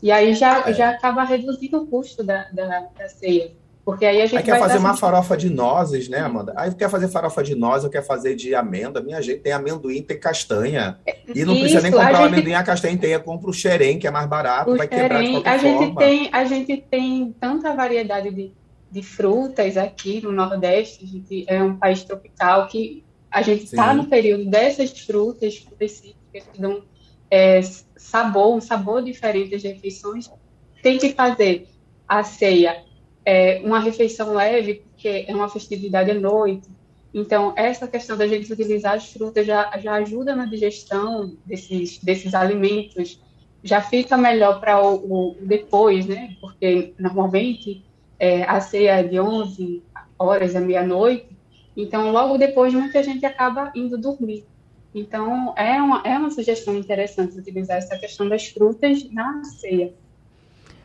E 0.00 0.12
aí 0.12 0.32
já, 0.32 0.68
é. 0.68 0.72
já 0.72 0.90
acaba 0.90 1.24
reduzindo 1.24 1.82
o 1.82 1.86
custo 1.86 2.22
da, 2.22 2.44
da, 2.52 2.86
da 2.96 3.08
ceia. 3.08 3.50
Porque 3.84 4.06
aí 4.06 4.22
a 4.22 4.26
gente 4.26 4.38
aí 4.38 4.44
quer 4.44 4.60
fazer 4.60 4.78
uma 4.78 4.96
farofa 4.96 5.36
de 5.36 5.50
nozes, 5.50 6.08
né, 6.08 6.20
Amanda? 6.20 6.54
Aí 6.56 6.72
quer 6.72 6.88
fazer 6.88 7.08
farofa 7.08 7.42
de 7.42 7.56
nozes, 7.56 7.84
ou 7.84 7.90
quer 7.90 8.06
fazer 8.06 8.36
de 8.36 8.54
amêndoa. 8.54 9.02
Minha 9.02 9.20
gente 9.20 9.40
tem 9.40 9.52
amendoim, 9.52 10.00
tem 10.02 10.18
castanha. 10.18 10.96
E 11.34 11.44
não 11.44 11.52
Isso, 11.52 11.62
precisa 11.62 11.82
nem 11.82 11.90
comprar 11.90 12.12
o 12.12 12.16
gente... 12.16 12.32
amendoim, 12.32 12.54
a 12.54 12.62
castanha 12.62 12.96
tem. 12.96 13.18
Compra 13.18 13.50
o 13.50 13.52
xerém, 13.52 13.98
que 13.98 14.06
é 14.06 14.10
mais 14.10 14.26
barato, 14.26 14.70
o 14.70 14.76
vai 14.76 14.86
xerém, 14.86 15.02
quebrar 15.02 15.22
de 15.22 15.32
qualquer 15.32 15.50
a 15.50 15.58
forma. 15.58 15.78
Gente 15.80 15.96
tem, 15.96 16.30
a 16.32 16.44
gente 16.44 16.76
tem 16.88 17.34
tanta 17.40 17.74
variedade 17.74 18.30
de, 18.30 18.52
de 18.90 19.02
frutas 19.02 19.76
aqui 19.76 20.22
no 20.22 20.32
Nordeste. 20.32 21.04
A 21.04 21.06
gente 21.08 21.44
é 21.48 21.62
um 21.62 21.76
país 21.76 22.04
tropical 22.04 22.68
que 22.68 23.03
a 23.34 23.42
gente 23.42 23.64
está 23.64 23.92
no 23.92 24.06
período 24.06 24.44
dessas 24.44 24.92
frutas 25.00 25.54
específicas 25.54 26.44
que 26.52 26.60
dão 26.60 26.84
é, 27.28 27.60
sabor, 27.96 28.54
um 28.54 28.60
sabor 28.60 29.02
diferente 29.02 29.56
às 29.56 29.62
refeições. 29.64 30.30
Tem 30.80 30.98
que 30.98 31.12
fazer 31.12 31.66
a 32.06 32.22
ceia 32.22 32.84
é, 33.26 33.60
uma 33.64 33.80
refeição 33.80 34.34
leve, 34.34 34.84
porque 34.88 35.24
é 35.26 35.34
uma 35.34 35.48
festividade 35.48 36.12
à 36.12 36.14
noite. 36.14 36.68
Então, 37.12 37.52
essa 37.56 37.88
questão 37.88 38.16
da 38.16 38.28
gente 38.28 38.52
utilizar 38.52 38.94
as 38.94 39.12
frutas 39.12 39.44
já, 39.44 39.76
já 39.78 39.94
ajuda 39.94 40.36
na 40.36 40.46
digestão 40.46 41.36
desses, 41.44 41.98
desses 41.98 42.34
alimentos, 42.34 43.20
já 43.64 43.80
fica 43.80 44.16
melhor 44.16 44.60
para 44.60 44.80
o, 44.80 44.94
o, 44.94 45.36
depois, 45.40 46.06
né? 46.06 46.36
Porque 46.40 46.94
normalmente 47.00 47.84
é, 48.16 48.44
a 48.44 48.60
ceia 48.60 49.00
é 49.00 49.02
de 49.02 49.18
11 49.18 49.82
horas 50.16 50.54
à 50.54 50.60
meia-noite, 50.60 51.33
então, 51.76 52.10
logo 52.12 52.38
depois, 52.38 52.72
muita 52.72 53.02
gente 53.02 53.24
acaba 53.26 53.72
indo 53.74 53.98
dormir. 53.98 54.44
Então, 54.94 55.52
é 55.56 55.82
uma, 55.82 56.02
é 56.04 56.16
uma 56.16 56.30
sugestão 56.30 56.76
interessante 56.76 57.36
utilizar 57.36 57.78
essa 57.78 57.98
questão 57.98 58.28
das 58.28 58.46
frutas 58.46 59.10
na 59.10 59.42
ceia. 59.44 59.92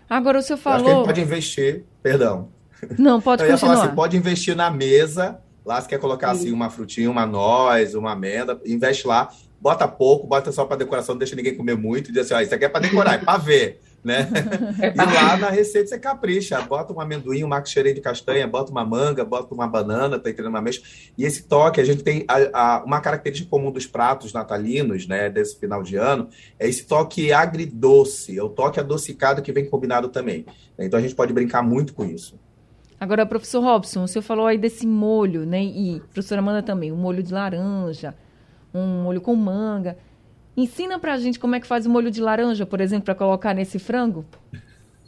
Agora, 0.09 0.39
o 0.39 0.41
senhor 0.41 0.57
falou... 0.57 0.87
acho 0.87 0.99
que 1.01 1.05
pode 1.05 1.21
investir... 1.21 1.83
Perdão. 2.01 2.49
Não, 2.97 3.21
pode 3.21 3.43
Eu 3.43 3.51
continuar. 3.51 3.75
Falar, 3.75 3.85
assim, 3.85 3.95
pode 3.95 4.17
investir 4.17 4.55
na 4.55 4.71
mesa, 4.71 5.39
lá 5.65 5.79
você 5.79 5.87
quer 5.87 5.99
colocar 5.99 6.33
Sim. 6.33 6.39
assim 6.39 6.51
uma 6.51 6.69
frutinha, 6.69 7.11
uma 7.11 7.25
noz, 7.25 7.93
uma 7.93 8.13
amenda, 8.13 8.59
investe 8.65 9.05
lá, 9.05 9.29
bota 9.59 9.87
pouco, 9.87 10.25
bota 10.25 10.51
só 10.51 10.65
para 10.65 10.77
decoração, 10.77 11.13
não 11.13 11.19
deixa 11.19 11.35
ninguém 11.35 11.55
comer 11.55 11.75
muito, 11.75 12.09
e 12.09 12.13
diz 12.13 12.25
assim, 12.25 12.33
ó, 12.33 12.41
isso 12.41 12.55
aqui 12.55 12.65
é 12.65 12.69
para 12.69 12.81
decorar, 12.81 13.15
é 13.15 13.17
para 13.17 13.37
ver 13.37 13.81
né? 14.03 14.29
E 14.79 14.97
lá 14.97 15.37
na 15.37 15.49
receita 15.49 15.89
você 15.89 15.99
capricha, 15.99 16.59
bota 16.61 16.93
um 16.93 16.99
amendoim, 16.99 17.43
um 17.43 17.47
maco 17.47 17.67
cheirei 17.67 17.93
de 17.93 18.01
castanha, 18.01 18.47
bota 18.47 18.71
uma 18.71 18.85
manga, 18.85 19.23
bota 19.25 19.53
uma 19.53 19.67
banana, 19.67 20.17
tá 20.17 20.29
entendendo 20.29 20.49
uma 20.49 20.61
mexa. 20.61 20.81
E 21.17 21.25
esse 21.25 21.43
toque, 21.43 21.81
a 21.81 21.85
gente 21.85 22.03
tem 22.03 22.25
a, 22.27 22.77
a, 22.77 22.83
uma 22.83 23.01
característica 23.01 23.49
comum 23.49 23.71
dos 23.71 23.85
pratos 23.85 24.33
natalinos, 24.33 25.07
né, 25.07 25.29
desse 25.29 25.59
final 25.59 25.83
de 25.83 25.95
ano, 25.95 26.29
é 26.57 26.67
esse 26.67 26.85
toque 26.85 27.31
agridoce, 27.31 28.37
é 28.37 28.43
o 28.43 28.49
toque 28.49 28.79
adocicado 28.79 29.41
que 29.41 29.51
vem 29.51 29.65
combinado 29.65 30.09
também. 30.09 30.45
Então 30.77 30.97
a 30.97 31.01
gente 31.01 31.15
pode 31.15 31.33
brincar 31.33 31.61
muito 31.61 31.93
com 31.93 32.05
isso. 32.05 32.39
Agora, 32.99 33.25
professor 33.25 33.61
Robson, 33.61 34.03
o 34.03 34.07
senhor 34.07 34.23
falou 34.23 34.45
aí 34.45 34.57
desse 34.57 34.85
molho, 34.85 35.45
né? 35.45 35.63
E 35.63 36.01
professora 36.11 36.41
Amanda 36.41 36.61
também, 36.61 36.91
um 36.91 36.97
molho 36.97 37.23
de 37.23 37.33
laranja, 37.33 38.13
um 38.73 39.03
molho 39.03 39.21
com 39.21 39.33
manga. 39.35 39.97
Ensina 40.59 40.99
pra 40.99 41.17
gente 41.17 41.39
como 41.39 41.55
é 41.55 41.59
que 41.61 41.65
faz 41.65 41.85
o 41.85 41.89
molho 41.89 42.11
de 42.11 42.19
laranja, 42.19 42.65
por 42.65 42.81
exemplo, 42.81 43.05
para 43.05 43.15
colocar 43.15 43.53
nesse 43.53 43.79
frango. 43.79 44.25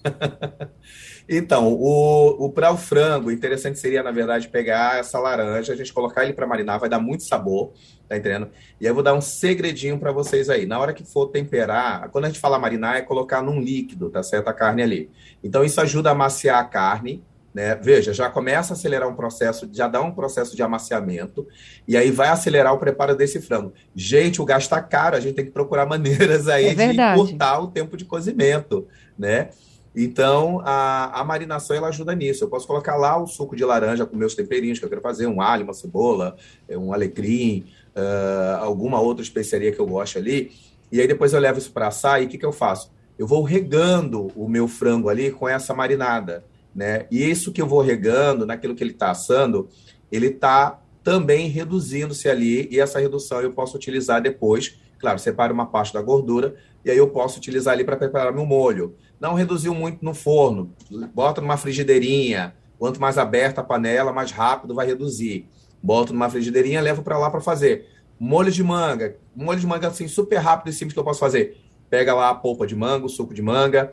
então, 1.28 1.74
o, 1.74 2.46
o 2.46 2.50
para 2.54 2.72
o 2.72 2.78
frango, 2.78 3.30
interessante 3.30 3.78
seria, 3.78 4.02
na 4.02 4.12
verdade, 4.12 4.48
pegar 4.48 4.98
essa 4.98 5.20
laranja, 5.20 5.74
a 5.74 5.76
gente 5.76 5.92
colocar 5.92 6.24
ele 6.24 6.32
para 6.32 6.48
marinar, 6.48 6.80
vai 6.80 6.88
dar 6.88 7.00
muito 7.00 7.24
sabor, 7.24 7.74
tá 8.08 8.16
entendendo? 8.16 8.50
E 8.80 8.86
eu 8.86 8.94
vou 8.94 9.04
dar 9.04 9.14
um 9.14 9.20
segredinho 9.20 10.00
para 10.00 10.14
vocês 10.14 10.50
aí. 10.50 10.66
Na 10.66 10.80
hora 10.80 10.94
que 10.94 11.04
for 11.04 11.28
temperar, 11.28 12.08
quando 12.12 12.24
a 12.24 12.28
gente 12.30 12.40
fala 12.40 12.58
marinar, 12.58 12.96
é 12.96 13.02
colocar 13.02 13.42
num 13.42 13.60
líquido, 13.60 14.10
tá 14.10 14.24
certo? 14.24 14.48
A 14.48 14.54
carne 14.54 14.82
ali. 14.82 15.12
Então, 15.44 15.66
isso 15.66 15.82
ajuda 15.82 16.08
a 16.08 16.12
amaciar 16.14 16.60
a 16.60 16.64
carne, 16.64 17.22
né? 17.54 17.76
Veja, 17.76 18.14
já 18.14 18.30
começa 18.30 18.74
a 18.74 18.76
acelerar 18.76 19.10
um 19.10 19.16
processo, 19.16 19.70
já 19.72 19.88
dá 19.88 20.02
um 20.02 20.12
processo 20.12 20.56
de 20.56 20.64
amaciamento, 20.64 21.48
e 21.88 21.98
aí 21.98 22.12
vai 22.12 22.30
acelerar 22.30 22.74
o 22.74 22.78
preparo 22.78 23.16
desse 23.16 23.42
frango. 23.42 23.74
Gente, 23.96 24.42
o 24.42 24.46
gasto 24.46 24.64
está 24.64 24.82
caro, 24.82 25.16
a 25.16 25.20
gente 25.20 25.36
tem 25.36 25.46
que 25.46 25.52
procurar 25.52 25.86
maneiras 25.86 26.48
aí 26.48 26.68
é 26.68 26.76
de 26.76 26.84
encurtar 26.84 27.60
o 27.60 27.68
tempo 27.68 27.98
de 27.98 28.06
cozimento, 28.06 28.88
né? 29.18 29.50
Então, 29.94 30.62
a, 30.64 31.20
a 31.20 31.24
marinação 31.24 31.76
ela 31.76 31.90
ajuda 31.90 32.16
nisso. 32.16 32.44
Eu 32.44 32.48
posso 32.48 32.66
colocar 32.66 32.96
lá 32.96 33.22
o 33.22 33.28
suco 33.28 33.58
de 33.58 33.66
laranja 33.66 34.06
com 34.06 34.16
meus 34.16 34.34
temperinhos 34.34 34.80
que 34.80 34.86
eu 34.86 34.90
quero 34.90 35.02
fazer, 35.02 35.28
um 35.28 35.42
alho, 35.42 35.66
uma 35.66 35.74
cebola, 35.74 36.38
é, 36.68 36.78
um 36.78 36.94
alecrim, 36.94 37.66
uh, 37.94 38.64
alguma 38.64 39.02
outra 39.02 39.22
especiaria 39.22 39.70
que 39.72 39.80
eu 39.80 39.86
gosto 39.86 40.18
ali. 40.18 40.52
E 40.90 41.02
aí 41.02 41.08
depois 41.08 41.34
eu 41.34 41.42
levo 41.42 41.60
isso 41.60 41.74
para 41.74 41.88
assar 41.88 42.22
e 42.22 42.26
o 42.26 42.30
que, 42.30 42.38
que 42.38 42.46
eu 42.46 42.54
faço? 42.54 42.90
Eu 43.20 43.28
vou 43.28 43.44
regando 43.44 44.28
o 44.36 44.48
meu 44.48 44.66
frango 44.66 45.10
ali 45.10 45.30
com 45.30 45.48
essa 45.48 45.74
marinada 45.74 46.46
né? 46.74 47.06
E 47.12 47.30
isso 47.30 47.52
que 47.52 47.62
eu 47.62 47.68
vou 47.68 47.82
regando, 47.82 48.46
naquilo 48.46 48.76
que 48.76 48.84
ele 48.84 48.92
está 48.92 49.12
assando, 49.12 49.70
ele 50.12 50.28
está 50.28 50.82
também 51.04 51.48
reduzindo-se 51.48 52.30
ali, 52.30 52.68
e 52.72 52.80
essa 52.80 53.00
redução 53.00 53.42
eu 53.42 53.52
posso 53.52 53.76
utilizar 53.76 54.22
depois. 54.22 54.80
Claro, 55.00 55.18
separo 55.18 55.54
uma 55.54 55.66
parte 55.66 55.94
da 55.94 56.02
gordura, 56.02 56.56
e 56.86 56.92
aí 56.92 56.98
eu 56.98 57.08
posso 57.08 57.38
utilizar 57.38 57.74
ali 57.74 57.84
para 57.84 57.98
preparar 57.98 58.32
meu 58.32 58.46
molho. 58.46 58.96
Não 59.20 59.34
reduziu 59.34 59.74
muito 59.74 60.04
no 60.04 60.14
forno, 60.14 60.74
bota 61.14 61.42
numa 61.42 61.58
frigideirinha. 61.58 62.56
Quanto 62.78 63.00
mais 63.00 63.20
aberta 63.20 63.62
a 63.62 63.64
panela, 63.64 64.12
mais 64.12 64.32
rápido 64.32 64.74
vai 64.74 64.88
reduzir. 64.88 65.48
Boto 65.84 66.14
numa 66.14 66.30
frigideirinha, 66.30 66.82
levo 66.82 67.04
para 67.04 67.18
lá 67.18 67.30
para 67.30 67.40
fazer. 67.40 67.88
Molho 68.20 68.52
de 68.52 68.64
manga, 68.64 69.18
molho 69.36 69.60
de 69.60 69.68
manga 69.68 69.88
assim 69.88 70.08
super 70.08 70.38
rápido 70.38 70.70
e 70.70 70.74
simples 70.74 70.94
que 70.94 71.00
eu 71.00 71.04
posso 71.04 71.20
fazer. 71.20 71.58
Pega 71.90 72.14
lá 72.14 72.30
a 72.30 72.36
polpa 72.36 72.66
de 72.66 72.76
manga, 72.76 73.06
o 73.06 73.10
suco 73.10 73.34
de 73.34 73.42
manga, 73.42 73.92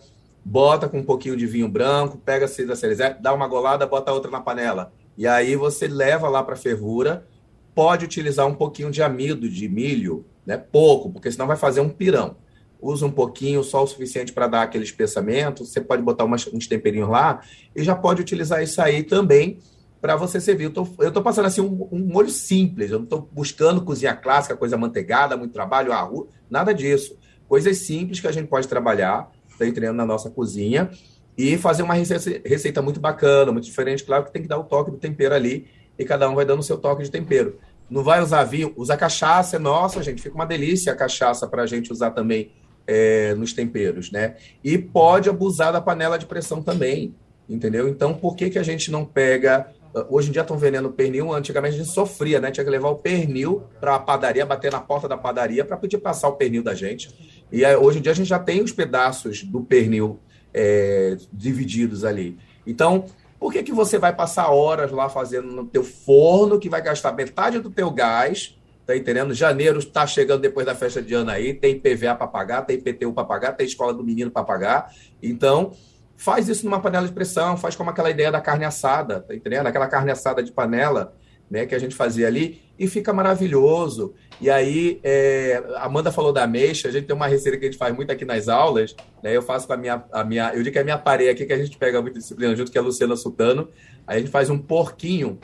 bota 0.48 0.88
com 0.88 0.98
um 0.98 1.04
pouquinho 1.04 1.36
de 1.36 1.46
vinho 1.46 1.68
branco, 1.68 2.16
pega 2.16 2.46
a 2.46 2.48
cida 2.48 2.74
cerezer, 2.74 3.20
dá 3.20 3.34
uma 3.34 3.46
golada, 3.46 3.86
bota 3.86 4.12
outra 4.12 4.30
na 4.30 4.40
panela. 4.40 4.90
E 5.14 5.26
aí 5.26 5.54
você 5.54 5.86
leva 5.86 6.26
lá 6.28 6.42
para 6.42 6.56
fervura. 6.56 7.26
Pode 7.74 8.06
utilizar 8.06 8.46
um 8.46 8.54
pouquinho 8.54 8.90
de 8.90 9.02
amido 9.02 9.48
de 9.48 9.68
milho, 9.68 10.24
né? 10.46 10.56
Pouco, 10.56 11.10
porque 11.10 11.30
senão 11.30 11.46
vai 11.46 11.56
fazer 11.56 11.80
um 11.80 11.88
pirão. 11.90 12.36
usa 12.80 13.04
um 13.04 13.10
pouquinho, 13.10 13.62
só 13.62 13.84
o 13.84 13.86
suficiente 13.86 14.32
para 14.32 14.46
dar 14.46 14.62
aquele 14.62 14.84
espessamento. 14.84 15.66
Você 15.66 15.82
pode 15.82 16.02
botar 16.02 16.24
umas, 16.24 16.46
uns 16.46 16.66
temperinhos 16.66 17.10
lá 17.10 17.42
e 17.76 17.84
já 17.84 17.94
pode 17.94 18.22
utilizar 18.22 18.62
isso 18.62 18.80
aí 18.80 19.02
também 19.02 19.58
para 20.00 20.16
você 20.16 20.40
servir. 20.40 20.64
Eu 20.64 20.72
tô, 20.72 20.88
eu 21.00 21.12
tô 21.12 21.20
passando 21.20 21.46
assim 21.46 21.60
um, 21.60 21.88
um 21.92 21.98
molho 21.98 22.30
simples, 22.30 22.90
eu 22.90 22.98
não 22.98 23.04
estou 23.04 23.28
buscando 23.30 23.82
cozinha 23.82 24.16
clássica, 24.16 24.56
coisa 24.56 24.78
manteigada, 24.78 25.36
muito 25.36 25.52
trabalho, 25.52 25.92
arroz, 25.92 26.30
nada 26.48 26.72
disso. 26.72 27.18
Coisas 27.46 27.76
simples 27.78 28.18
que 28.18 28.26
a 28.26 28.32
gente 28.32 28.48
pode 28.48 28.66
trabalhar, 28.66 29.30
entendendo, 29.66 29.96
na 29.96 30.06
nossa 30.06 30.30
cozinha 30.30 30.90
e 31.36 31.56
fazer 31.56 31.84
uma 31.84 31.94
receita, 31.94 32.82
muito 32.82 32.98
bacana, 32.98 33.52
muito 33.52 33.64
diferente. 33.64 34.02
Claro 34.02 34.24
que 34.24 34.32
tem 34.32 34.42
que 34.42 34.48
dar 34.48 34.58
o 34.58 34.64
toque 34.64 34.90
do 34.90 34.96
tempero 34.96 35.34
ali 35.34 35.68
e 35.96 36.04
cada 36.04 36.28
um 36.28 36.34
vai 36.34 36.44
dando 36.44 36.60
o 36.60 36.64
seu 36.64 36.76
toque 36.76 37.04
de 37.04 37.10
tempero. 37.10 37.58
Não 37.88 38.02
vai 38.02 38.20
usar 38.20 38.42
vinho, 38.42 38.72
usa 38.76 38.96
cachaça, 38.96 39.56
é 39.56 39.58
nossa, 39.58 40.02
gente, 40.02 40.20
fica 40.20 40.34
uma 40.34 40.44
delícia 40.44 40.92
a 40.92 40.96
cachaça 40.96 41.46
para 41.46 41.62
a 41.62 41.66
gente 41.66 41.92
usar 41.92 42.10
também 42.10 42.50
é, 42.86 43.34
nos 43.34 43.52
temperos, 43.52 44.10
né? 44.10 44.36
E 44.64 44.76
pode 44.76 45.30
abusar 45.30 45.72
da 45.72 45.80
panela 45.80 46.18
de 46.18 46.26
pressão 46.26 46.60
também, 46.60 47.14
entendeu? 47.48 47.88
Então, 47.88 48.12
por 48.12 48.34
que, 48.34 48.50
que 48.50 48.58
a 48.58 48.62
gente 48.62 48.90
não 48.90 49.04
pega 49.04 49.72
Hoje 50.08 50.28
em 50.28 50.32
dia 50.32 50.42
estão 50.42 50.58
vendendo 50.58 50.90
pernil. 50.90 51.32
Antigamente 51.32 51.74
a 51.76 51.78
gente 51.78 51.90
sofria, 51.90 52.40
né? 52.40 52.50
Tinha 52.50 52.64
que 52.64 52.70
levar 52.70 52.90
o 52.90 52.96
pernil 52.96 53.64
para 53.80 53.94
a 53.94 53.98
padaria, 53.98 54.44
bater 54.44 54.70
na 54.70 54.80
porta 54.80 55.08
da 55.08 55.16
padaria 55.16 55.64
para 55.64 55.76
poder 55.76 55.98
passar 55.98 56.28
o 56.28 56.32
pernil 56.32 56.62
da 56.62 56.74
gente. 56.74 57.37
E 57.50 57.64
aí, 57.64 57.76
hoje 57.76 57.98
em 57.98 58.02
dia 58.02 58.12
a 58.12 58.14
gente 58.14 58.28
já 58.28 58.38
tem 58.38 58.62
os 58.62 58.72
pedaços 58.72 59.42
do 59.42 59.62
pernil 59.62 60.20
é, 60.52 61.16
divididos 61.32 62.04
ali. 62.04 62.38
Então, 62.66 63.06
por 63.38 63.52
que, 63.52 63.62
que 63.62 63.72
você 63.72 63.98
vai 63.98 64.14
passar 64.14 64.50
horas 64.50 64.90
lá 64.90 65.08
fazendo 65.08 65.48
no 65.52 65.64
teu 65.64 65.84
forno, 65.84 66.58
que 66.58 66.68
vai 66.68 66.82
gastar 66.82 67.12
metade 67.12 67.58
do 67.60 67.70
teu 67.70 67.90
gás, 67.90 68.58
tá 68.86 68.96
entendendo? 68.96 69.32
Janeiro 69.32 69.78
está 69.78 70.06
chegando 70.06 70.42
depois 70.42 70.66
da 70.66 70.74
festa 70.74 71.00
de 71.00 71.14
ano 71.14 71.30
aí, 71.30 71.54
tem 71.54 71.78
PVA 71.78 72.14
para 72.14 72.26
pagar, 72.26 72.62
tem 72.62 72.80
PTU 72.80 73.12
para 73.12 73.24
pagar, 73.24 73.52
tem 73.52 73.66
escola 73.66 73.94
do 73.94 74.02
menino 74.02 74.30
para 74.30 74.42
pagar. 74.42 74.92
Então, 75.22 75.72
faz 76.16 76.48
isso 76.48 76.64
numa 76.64 76.80
panela 76.80 77.06
de 77.06 77.12
pressão, 77.12 77.56
faz 77.56 77.76
como 77.76 77.90
aquela 77.90 78.10
ideia 78.10 78.32
da 78.32 78.40
carne 78.40 78.64
assada, 78.64 79.20
tá 79.20 79.34
entendendo? 79.34 79.68
Aquela 79.68 79.86
carne 79.86 80.10
assada 80.10 80.42
de 80.42 80.50
panela, 80.50 81.14
né, 81.50 81.66
que 81.66 81.74
a 81.74 81.78
gente 81.78 81.94
fazia 81.94 82.26
ali, 82.26 82.62
e 82.78 82.86
fica 82.86 83.12
maravilhoso. 83.12 84.14
E 84.40 84.48
aí, 84.48 85.00
é, 85.02 85.62
a 85.76 85.84
Amanda 85.84 86.12
falou 86.12 86.32
da 86.32 86.44
ameixa, 86.44 86.88
a 86.88 86.90
gente 86.90 87.06
tem 87.06 87.16
uma 87.16 87.26
receita 87.26 87.58
que 87.58 87.64
a 87.64 87.68
gente 87.70 87.78
faz 87.78 87.94
muito 87.94 88.10
aqui 88.10 88.24
nas 88.24 88.48
aulas, 88.48 88.94
né, 89.22 89.36
eu 89.36 89.42
faço 89.42 89.66
com 89.66 89.72
a 89.72 89.76
minha, 89.76 90.04
a 90.12 90.24
minha, 90.24 90.52
eu 90.54 90.62
digo 90.62 90.72
que 90.72 90.78
é 90.78 90.82
a 90.82 90.84
minha 90.84 90.98
pareia 90.98 91.32
aqui, 91.32 91.44
que 91.44 91.52
a 91.52 91.58
gente 91.58 91.76
pega 91.76 92.00
muito 92.00 92.18
disciplina 92.18 92.54
junto, 92.54 92.70
que 92.70 92.78
é 92.78 92.80
a 92.80 92.84
Luciana 92.84 93.16
Sutano, 93.16 93.68
aí 94.06 94.16
a 94.16 94.20
gente 94.20 94.30
faz 94.30 94.50
um 94.50 94.58
porquinho 94.58 95.38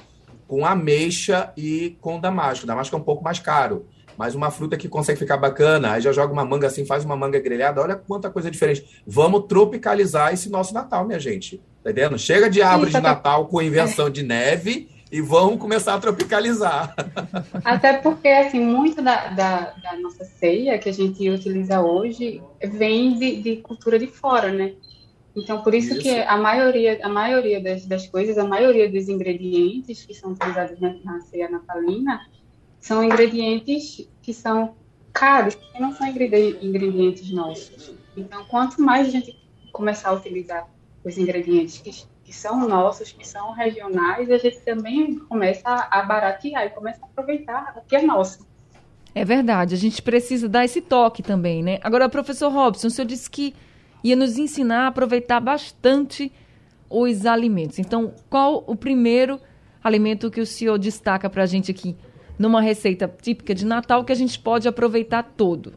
com 0.47 0.65
ameixa 0.65 1.53
e 1.57 1.97
com 2.01 2.21
damasco. 2.21 2.67
Damasco 2.67 2.95
é 2.95 2.99
um 2.99 3.03
pouco 3.03 3.25
mais 3.25 3.39
caro 3.39 3.87
mas 4.17 4.35
uma 4.35 4.51
fruta 4.51 4.77
que 4.77 4.89
consegue 4.89 5.19
ficar 5.19 5.37
bacana. 5.37 5.93
Aí 5.93 6.01
já 6.01 6.13
joga 6.13 6.33
uma 6.33 6.45
manga 6.45 6.67
assim, 6.67 6.87
faz 6.87 7.05
uma 7.05 7.17
manga 7.17 7.39
grelhada. 7.39 7.81
Olha 7.81 7.97
quanta 7.97 8.31
coisa 8.31 8.51
diferente. 8.51 9.03
Vamos 9.07 9.47
tropicalizar 9.49 10.33
esse 10.33 10.49
nosso 10.49 10.73
Natal, 10.73 11.07
minha 11.07 11.19
gente. 11.19 11.61
Tá 11.83 11.91
entendendo? 11.91 12.19
Chega 12.19 12.49
de 12.49 12.63
árvore 12.63 12.91
Isso, 12.91 12.99
de 12.99 13.03
Natal 13.03 13.47
com 13.47 13.61
invenção 13.61 14.09
de 14.09 14.23
neve 14.23 14.89
e 15.15 15.21
vamos 15.21 15.61
começar 15.61 15.95
a 15.95 16.01
tropicalizar. 16.01 16.93
Até 17.65 17.99
porque, 17.99 18.27
assim, 18.27 18.59
muito 18.59 19.01
da, 19.01 19.29
da, 19.29 19.71
da 19.81 19.97
nossa 20.01 20.25
ceia 20.25 20.77
que 20.77 20.89
a 20.89 20.93
gente 20.93 21.31
utiliza 21.31 21.81
hoje 21.81 22.43
vem 22.61 23.17
de, 23.17 23.41
de 23.41 23.57
cultura 23.59 23.97
de 23.97 24.09
fora, 24.09 24.51
né? 24.51 24.75
Então, 25.37 25.63
por 25.63 25.73
isso, 25.73 25.93
isso, 25.93 26.03
que 26.03 26.11
a 26.11 26.37
maioria, 26.37 26.99
a 27.01 27.09
maioria 27.09 27.63
das, 27.63 27.87
das 27.87 28.09
coisas, 28.09 28.37
a 28.37 28.45
maioria 28.45 28.91
dos 28.91 29.09
ingredientes 29.09 30.05
que 30.05 30.15
são 30.15 30.33
utilizados 30.33 30.81
na, 30.81 30.95
na 31.05 31.21
ceia 31.21 31.49
natalina 31.49 32.21
são 32.81 33.05
ingredientes 33.05 34.09
que 34.21 34.35
são 34.35 34.75
caros, 35.13 35.55
que 35.55 35.81
não 35.81 35.95
são 35.95 36.09
ingredientes 36.09 37.31
nossos. 37.31 37.95
Então, 38.17 38.45
quanto 38.47 38.83
mais 38.83 39.07
a 39.07 39.11
gente 39.13 39.41
começar 39.71 40.09
a 40.09 40.15
utilizar 40.15 40.69
os 41.05 41.17
ingredientes 41.17 41.79
que, 41.79 42.05
que 42.25 42.33
são 42.33 42.67
nossos, 42.67 43.13
que 43.13 43.27
são 43.27 43.53
regionais, 43.53 44.31
a 44.31 44.39
gente 44.39 44.61
também 44.61 45.19
começa 45.19 45.89
a 45.91 46.03
baratear 46.03 46.65
e 46.67 46.71
começa 46.71 47.01
a 47.03 47.07
aproveitar 47.07 47.75
o 47.77 47.83
que 47.83 47.95
é 47.95 48.03
nosso. 48.03 48.47
É 49.15 49.25
verdade, 49.25 49.75
a 49.75 49.79
gente 49.79 50.03
precisa 50.03 50.49
dar 50.49 50.65
esse 50.65 50.81
toque 50.81 51.23
também, 51.23 51.63
né? 51.63 51.79
Agora, 51.83 52.09
professor 52.09 52.51
Robson, 52.51 52.89
o 52.89 52.91
senhor 52.91 53.07
disse 53.07 53.31
que 53.31 53.55
ia 54.03 54.17
nos 54.17 54.39
ensinar 54.39 54.85
a 54.85 54.87
aproveitar 54.89 55.39
bastante 55.39 56.33
os 56.91 57.25
alimentos. 57.25 57.79
Então, 57.79 58.13
qual 58.29 58.65
o 58.67 58.75
primeiro 58.75 59.41
alimento 59.83 60.31
que 60.31 60.41
o 60.41 60.47
senhor 60.47 60.79
destaca 60.79 61.29
para 61.29 61.43
a 61.43 61.47
gente 61.47 61.71
aqui 61.71 61.97
numa 62.39 62.61
receita 62.61 63.13
típica 63.21 63.55
de 63.55 63.65
Natal 63.65 64.05
que 64.05 64.13
a 64.13 64.17
gente 64.17 64.39
pode 64.39 64.67
aproveitar 64.67 65.23
todo. 65.37 65.75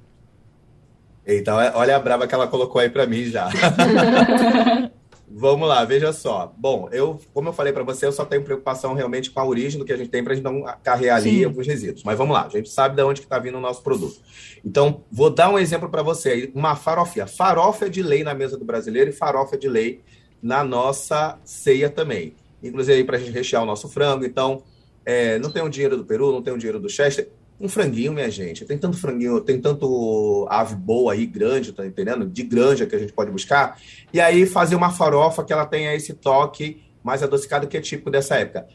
Então, 1.26 1.58
olha 1.76 1.98
a 1.98 2.00
brava 2.00 2.26
que 2.26 2.34
ela 2.34 2.48
colocou 2.48 2.80
aí 2.80 2.90
para 2.90 3.06
mim 3.06 3.26
já. 3.26 3.50
Vamos 5.30 5.68
lá, 5.68 5.84
veja 5.84 6.14
só. 6.14 6.54
Bom, 6.58 6.88
eu, 6.90 7.20
como 7.34 7.50
eu 7.50 7.54
falei 7.54 7.74
para 7.74 7.84
você, 7.84 8.06
eu 8.06 8.14
só 8.14 8.24
tenho 8.24 8.44
preocupação 8.44 8.94
realmente 8.94 9.30
com 9.30 9.42
a 9.42 9.46
origem 9.46 9.78
do 9.78 9.84
que 9.84 9.92
a 9.92 9.98
gente 9.98 10.10
tem 10.10 10.24
para 10.24 10.32
a 10.32 10.36
gente 10.36 10.46
não 10.46 10.64
carregar 10.82 11.18
ali 11.18 11.40
Sim. 11.40 11.44
alguns 11.44 11.68
resíduos. 11.68 12.04
Mas 12.04 12.18
vamos 12.18 12.34
lá, 12.34 12.46
a 12.46 12.50
gente 12.50 12.70
sabe 12.70 12.96
de 12.96 13.04
onde 13.04 13.20
está 13.20 13.38
vindo 13.38 13.58
o 13.58 13.62
nosso 13.62 13.84
produto. 13.84 14.22
Então, 14.64 15.04
vou 15.12 15.30
dar 15.30 15.50
um 15.50 15.60
exemplo 15.60 15.90
para 15.90 16.02
você. 16.02 16.50
Uma 16.56 16.78
farofinha. 16.78 17.28
Farofa 17.28 17.88
é 17.88 17.90
de 17.90 18.02
lei 18.02 18.24
na 18.24 18.34
mesa 18.34 18.58
do 18.58 18.64
brasileiro 18.64 19.10
e 19.10 19.14
farofa 19.14 19.56
é 19.56 19.60
de 19.60 19.68
lei 19.68 20.02
na 20.42 20.64
nossa 20.64 21.38
ceia 21.44 21.90
também. 21.90 22.34
Inclusive 22.64 23.04
para 23.04 23.18
a 23.18 23.20
gente 23.20 23.32
rechear 23.32 23.62
o 23.62 23.66
nosso 23.66 23.90
frango. 23.90 24.24
Então, 24.24 24.64
é, 25.06 25.38
não 25.40 25.52
tem 25.52 25.62
o 25.62 25.70
dinheiro 25.70 25.98
do 25.98 26.06
Peru, 26.06 26.32
não 26.32 26.42
tem 26.42 26.54
o 26.54 26.58
dinheiro 26.58 26.80
do 26.80 26.90
Chester. 26.90 27.30
Um 27.60 27.68
franguinho, 27.68 28.14
minha 28.14 28.30
gente. 28.30 28.66
Tem 28.66 28.78
tanto 28.78 28.98
franguinho, 28.98 29.42
tem 29.42 29.60
tanto 29.60 30.46
ave 30.50 30.76
boa 30.76 31.14
aí, 31.14 31.26
grande, 31.26 31.74
tá 31.74 31.86
entendendo? 31.86 32.28
De 32.28 32.44
granja 32.44 32.86
que 32.86 32.96
a 32.96 33.00
gente 33.00 33.14
pode 33.14 33.32
buscar. 33.32 33.80
E 34.14 34.22
aí 34.22 34.46
fazer 34.46 34.76
uma 34.76 34.92
farofa 34.92 35.44
que 35.44 35.52
ela 35.52 35.66
tenha 35.66 35.94
esse 35.96 36.14
toque 36.14 36.84
mais 37.04 37.24
adocicado 37.24 37.68
que 37.68 37.76
é 37.76 37.82
típico 37.82 38.12
dessa 38.12 38.36
época. 38.36 38.68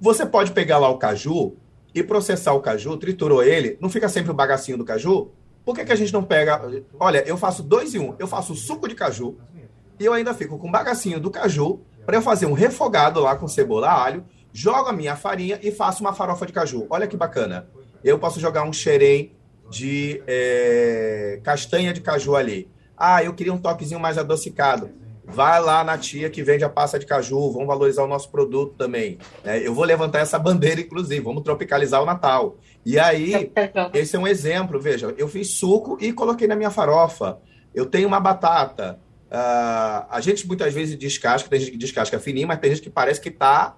Você 0.00 0.26
pode 0.26 0.52
pegar 0.52 0.78
lá 0.78 0.88
o 0.88 0.98
caju 0.98 1.56
e 1.94 2.02
processar 2.02 2.52
o 2.52 2.60
caju, 2.60 2.96
triturou 2.96 3.42
ele, 3.42 3.78
não 3.80 3.88
fica 3.88 4.08
sempre 4.08 4.30
o 4.30 4.34
bagacinho 4.34 4.76
do 4.76 4.84
caju? 4.84 5.30
Por 5.64 5.74
que, 5.74 5.84
que 5.84 5.92
a 5.92 5.96
gente 5.96 6.12
não 6.12 6.24
pega. 6.24 6.60
Olha, 6.98 7.22
eu 7.26 7.36
faço 7.36 7.62
dois 7.62 7.94
em 7.94 8.00
um. 8.00 8.14
Eu 8.18 8.26
faço 8.26 8.54
suco 8.54 8.88
de 8.88 8.94
caju 8.94 9.38
e 9.98 10.04
eu 10.04 10.12
ainda 10.12 10.34
fico 10.34 10.58
com 10.58 10.68
o 10.68 10.72
bagacinho 10.72 11.20
do 11.20 11.30
caju 11.30 11.80
para 12.04 12.16
eu 12.16 12.22
fazer 12.22 12.46
um 12.46 12.52
refogado 12.52 13.20
lá 13.20 13.36
com 13.36 13.46
cebola, 13.46 13.90
alho 13.90 14.24
jogo 14.52 14.88
a 14.88 14.92
minha 14.92 15.16
farinha 15.16 15.58
e 15.62 15.72
faço 15.72 16.02
uma 16.02 16.12
farofa 16.12 16.46
de 16.46 16.52
caju. 16.52 16.86
Olha 16.90 17.06
que 17.06 17.16
bacana. 17.16 17.66
Eu 18.04 18.18
posso 18.18 18.40
jogar 18.40 18.64
um 18.64 18.72
xerém 18.72 19.32
de 19.70 20.22
é, 20.26 21.40
castanha 21.42 21.92
de 21.92 22.00
caju 22.00 22.36
ali. 22.36 22.68
Ah, 22.96 23.24
eu 23.24 23.32
queria 23.32 23.52
um 23.52 23.58
toquezinho 23.58 23.98
mais 23.98 24.18
adocicado. 24.18 24.90
Vai 25.24 25.60
lá 25.60 25.82
na 25.84 25.96
tia 25.96 26.28
que 26.28 26.42
vende 26.42 26.64
a 26.64 26.68
pasta 26.68 26.98
de 26.98 27.06
caju, 27.06 27.52
vamos 27.52 27.66
valorizar 27.66 28.02
o 28.02 28.08
nosso 28.08 28.30
produto 28.30 28.74
também. 28.76 29.18
É, 29.44 29.66
eu 29.66 29.72
vou 29.72 29.84
levantar 29.84 30.18
essa 30.18 30.38
bandeira, 30.38 30.80
inclusive, 30.80 31.20
vamos 31.20 31.42
tropicalizar 31.42 32.02
o 32.02 32.06
Natal. 32.06 32.56
E 32.84 32.98
aí, 32.98 33.50
esse 33.94 34.16
é 34.16 34.18
um 34.18 34.26
exemplo, 34.26 34.80
veja, 34.80 35.14
eu 35.16 35.28
fiz 35.28 35.54
suco 35.54 35.96
e 36.00 36.12
coloquei 36.12 36.48
na 36.48 36.56
minha 36.56 36.70
farofa. 36.70 37.38
Eu 37.72 37.86
tenho 37.86 38.08
uma 38.08 38.20
batata. 38.20 38.98
Uh, 39.30 40.04
a 40.10 40.18
gente 40.20 40.46
muitas 40.46 40.74
vezes 40.74 40.96
descasca, 40.98 41.48
tem 41.48 41.60
gente 41.60 41.72
que 41.72 41.78
descasca 41.78 42.18
fininho, 42.18 42.48
mas 42.48 42.58
tem 42.58 42.70
gente 42.70 42.82
que 42.82 42.90
parece 42.90 43.20
que 43.20 43.30
está 43.30 43.76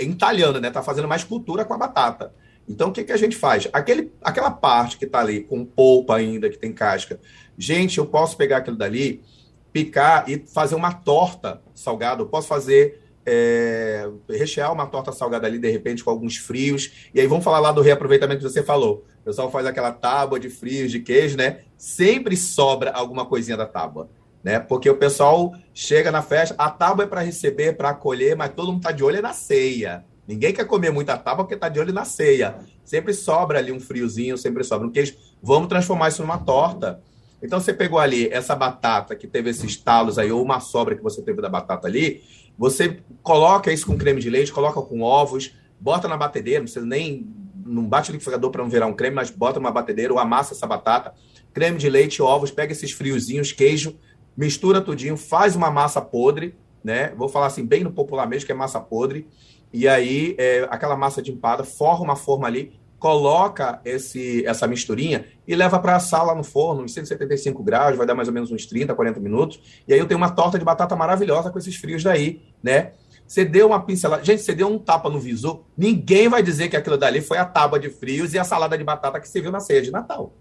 entalhando, 0.00 0.60
né? 0.60 0.70
Tá 0.70 0.82
fazendo 0.82 1.08
mais 1.08 1.24
cultura 1.24 1.64
com 1.64 1.74
a 1.74 1.78
batata. 1.78 2.32
Então, 2.68 2.88
o 2.88 2.92
que, 2.92 3.04
que 3.04 3.12
a 3.12 3.16
gente 3.16 3.36
faz? 3.36 3.68
Aquele, 3.72 4.12
aquela 4.22 4.50
parte 4.50 4.98
que 4.98 5.04
está 5.04 5.20
ali 5.20 5.40
com 5.42 5.64
polpa 5.64 6.16
ainda, 6.16 6.50
que 6.50 6.58
tem 6.58 6.72
casca. 6.72 7.20
Gente, 7.56 7.98
eu 7.98 8.06
posso 8.06 8.36
pegar 8.36 8.58
aquilo 8.58 8.76
dali, 8.76 9.22
picar 9.72 10.28
e 10.28 10.44
fazer 10.52 10.74
uma 10.74 10.92
torta 10.92 11.62
salgada. 11.74 12.22
Eu 12.22 12.26
posso 12.26 12.48
fazer, 12.48 13.00
é, 13.24 14.08
rechear 14.28 14.72
uma 14.72 14.86
torta 14.86 15.12
salgada 15.12 15.46
ali, 15.46 15.58
de 15.58 15.70
repente, 15.70 16.02
com 16.02 16.10
alguns 16.10 16.36
frios. 16.36 17.10
E 17.14 17.20
aí, 17.20 17.26
vamos 17.26 17.44
falar 17.44 17.60
lá 17.60 17.70
do 17.70 17.82
reaproveitamento 17.82 18.44
que 18.44 18.50
você 18.50 18.62
falou. 18.62 19.04
O 19.20 19.24
pessoal 19.24 19.50
faz 19.50 19.66
aquela 19.66 19.92
tábua 19.92 20.40
de 20.40 20.50
frios, 20.50 20.90
de 20.90 21.00
queijo, 21.00 21.36
né? 21.36 21.60
Sempre 21.76 22.36
sobra 22.36 22.90
alguma 22.90 23.24
coisinha 23.26 23.56
da 23.56 23.66
tábua 23.66 24.08
né? 24.46 24.60
Porque 24.60 24.88
o 24.88 24.96
pessoal 24.96 25.52
chega 25.74 26.12
na 26.12 26.22
festa, 26.22 26.54
a 26.56 26.70
tábua 26.70 27.02
é 27.02 27.08
para 27.08 27.20
receber, 27.20 27.76
para 27.76 27.90
acolher, 27.90 28.36
mas 28.36 28.54
todo 28.54 28.68
mundo 28.68 28.76
está 28.76 28.92
de 28.92 29.02
olho 29.02 29.20
na 29.20 29.32
ceia. 29.32 30.04
Ninguém 30.26 30.52
quer 30.52 30.64
comer 30.64 30.90
muita 30.90 31.16
tábua 31.16 31.44
porque 31.44 31.54
está 31.54 31.68
de 31.68 31.78
olho 31.78 31.92
na 31.92 32.04
ceia. 32.04 32.56
Sempre 32.84 33.14
sobra 33.14 33.58
ali 33.58 33.70
um 33.70 33.80
friozinho, 33.80 34.36
sempre 34.36 34.64
sobra 34.64 34.86
um 34.86 34.90
queijo. 34.90 35.14
Vamos 35.42 35.68
transformar 35.68 36.08
isso 36.08 36.22
numa 36.22 36.38
torta. 36.38 37.00
Então 37.42 37.60
você 37.60 37.72
pegou 37.72 37.98
ali 37.98 38.28
essa 38.28 38.54
batata 38.54 39.14
que 39.14 39.26
teve 39.26 39.50
esses 39.50 39.76
talos 39.76 40.18
aí, 40.18 40.32
ou 40.32 40.42
uma 40.42 40.58
sobra 40.58 40.96
que 40.96 41.02
você 41.02 41.22
teve 41.22 41.40
da 41.40 41.48
batata 41.48 41.86
ali, 41.86 42.22
você 42.58 43.00
coloca 43.22 43.72
isso 43.72 43.86
com 43.86 43.96
creme 43.96 44.20
de 44.20 44.30
leite, 44.30 44.52
coloca 44.52 44.80
com 44.80 45.02
ovos, 45.02 45.54
bota 45.78 46.08
na 46.08 46.16
batedeira, 46.16 46.60
não 46.60 46.64
precisa 46.64 46.86
nem. 46.86 47.26
Não 47.64 47.84
bate 47.84 48.10
o 48.10 48.12
liquidificador 48.12 48.50
para 48.52 48.62
não 48.62 48.70
virar 48.70 48.86
um 48.86 48.94
creme, 48.94 49.16
mas 49.16 49.28
bota 49.28 49.58
numa 49.58 49.72
batedeira 49.72 50.12
ou 50.12 50.20
amassa 50.20 50.54
essa 50.54 50.68
batata, 50.68 51.12
creme 51.52 51.78
de 51.78 51.90
leite, 51.90 52.22
ovos, 52.22 52.52
pega 52.52 52.70
esses 52.70 52.92
friozinhos, 52.92 53.50
queijo, 53.50 53.98
mistura 54.36 54.80
tudinho, 54.80 55.16
faz 55.16 55.56
uma 55.56 55.68
massa 55.68 56.00
podre, 56.00 56.54
né? 56.84 57.12
Vou 57.16 57.28
falar 57.28 57.46
assim, 57.46 57.66
bem 57.66 57.82
no 57.82 57.90
popular 57.90 58.28
mesmo, 58.28 58.46
que 58.46 58.52
é 58.52 58.54
massa 58.54 58.78
podre. 58.78 59.26
E 59.72 59.86
aí, 59.86 60.34
é, 60.38 60.66
aquela 60.70 60.96
massa 60.96 61.20
de 61.20 61.32
empada, 61.32 61.64
forra 61.64 62.02
uma 62.02 62.16
forma 62.16 62.46
ali, 62.46 62.72
coloca 62.98 63.80
esse, 63.84 64.44
essa 64.46 64.66
misturinha 64.66 65.26
e 65.46 65.54
leva 65.54 65.78
para 65.78 65.96
a 65.96 66.00
sala 66.00 66.34
no 66.34 66.42
forno, 66.42 66.84
em 66.84 66.88
175 66.88 67.62
graus, 67.62 67.96
vai 67.96 68.06
dar 68.06 68.14
mais 68.14 68.28
ou 68.28 68.34
menos 68.34 68.50
uns 68.50 68.66
30, 68.66 68.94
40 68.94 69.20
minutos. 69.20 69.60
E 69.86 69.92
aí 69.92 69.98
eu 69.98 70.06
tenho 70.06 70.18
uma 70.18 70.30
torta 70.30 70.58
de 70.58 70.64
batata 70.64 70.96
maravilhosa 70.96 71.50
com 71.50 71.58
esses 71.58 71.76
frios 71.76 72.02
daí, 72.02 72.42
né? 72.62 72.92
Você 73.26 73.44
deu 73.44 73.66
uma 73.66 73.82
pincelada. 73.82 74.24
Gente, 74.24 74.42
você 74.42 74.54
deu 74.54 74.68
um 74.68 74.78
tapa 74.78 75.10
no 75.10 75.18
visor, 75.18 75.64
ninguém 75.76 76.28
vai 76.28 76.42
dizer 76.42 76.68
que 76.68 76.76
aquilo 76.76 76.96
dali 76.96 77.20
foi 77.20 77.38
a 77.38 77.44
tábua 77.44 77.78
de 77.78 77.90
frios 77.90 78.32
e 78.34 78.38
a 78.38 78.44
salada 78.44 78.78
de 78.78 78.84
batata 78.84 79.20
que 79.20 79.28
você 79.28 79.40
viu 79.40 79.50
na 79.50 79.60
ceia 79.60 79.82
de 79.82 79.90
Natal. 79.90 80.32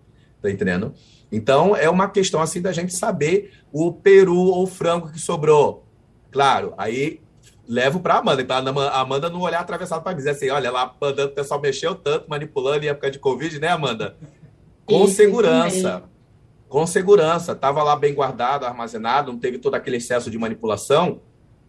Tá 0.42 0.52
entendendo? 0.52 0.94
Então, 1.32 1.76
é 1.76 1.90
uma 1.90 2.08
questão 2.08 2.42
assim 2.42 2.62
da 2.62 2.72
gente 2.72 2.94
saber 2.94 3.52
o 3.72 3.92
peru 3.92 4.38
ou 4.38 4.68
frango 4.68 5.12
que 5.12 5.20
sobrou. 5.20 5.84
Claro, 6.32 6.74
aí 6.78 7.22
levo 7.68 8.00
para 8.00 8.16
Amanda. 8.16 8.42
Então, 8.42 8.58
a 8.58 9.00
Amanda 9.00 9.30
não 9.30 9.42
olhar 9.42 9.60
atravessado 9.60 10.04
para 10.04 10.12
mim. 10.12 10.18
Dizer 10.18 10.32
assim, 10.32 10.50
olha, 10.50 10.72
lá 10.72 10.94
mandando 11.00 11.32
o 11.32 11.36
pessoal 11.36 11.62
mexeu 11.62 11.96
tanto, 11.96 12.30
manipulando 12.30 12.86
em 12.86 12.90
época 12.90 13.12
de 13.12 13.20
Covid, 13.20 13.60
né, 13.60 13.70
Amanda? 13.70 14.16
Com 14.86 15.06
isso, 15.06 15.16
segurança. 15.16 16.04
Com 16.68 16.86
segurança. 16.86 17.56
Tava 17.56 17.84
lá 17.84 17.96
bem 17.96 18.14
guardado, 18.14 18.66
armazenado, 18.66 19.32
não 19.32 19.40
teve 19.40 19.58
todo 19.58 19.76
aquele 19.76 19.98
excesso 19.98 20.30
de 20.30 20.38
manipulação 20.38 21.22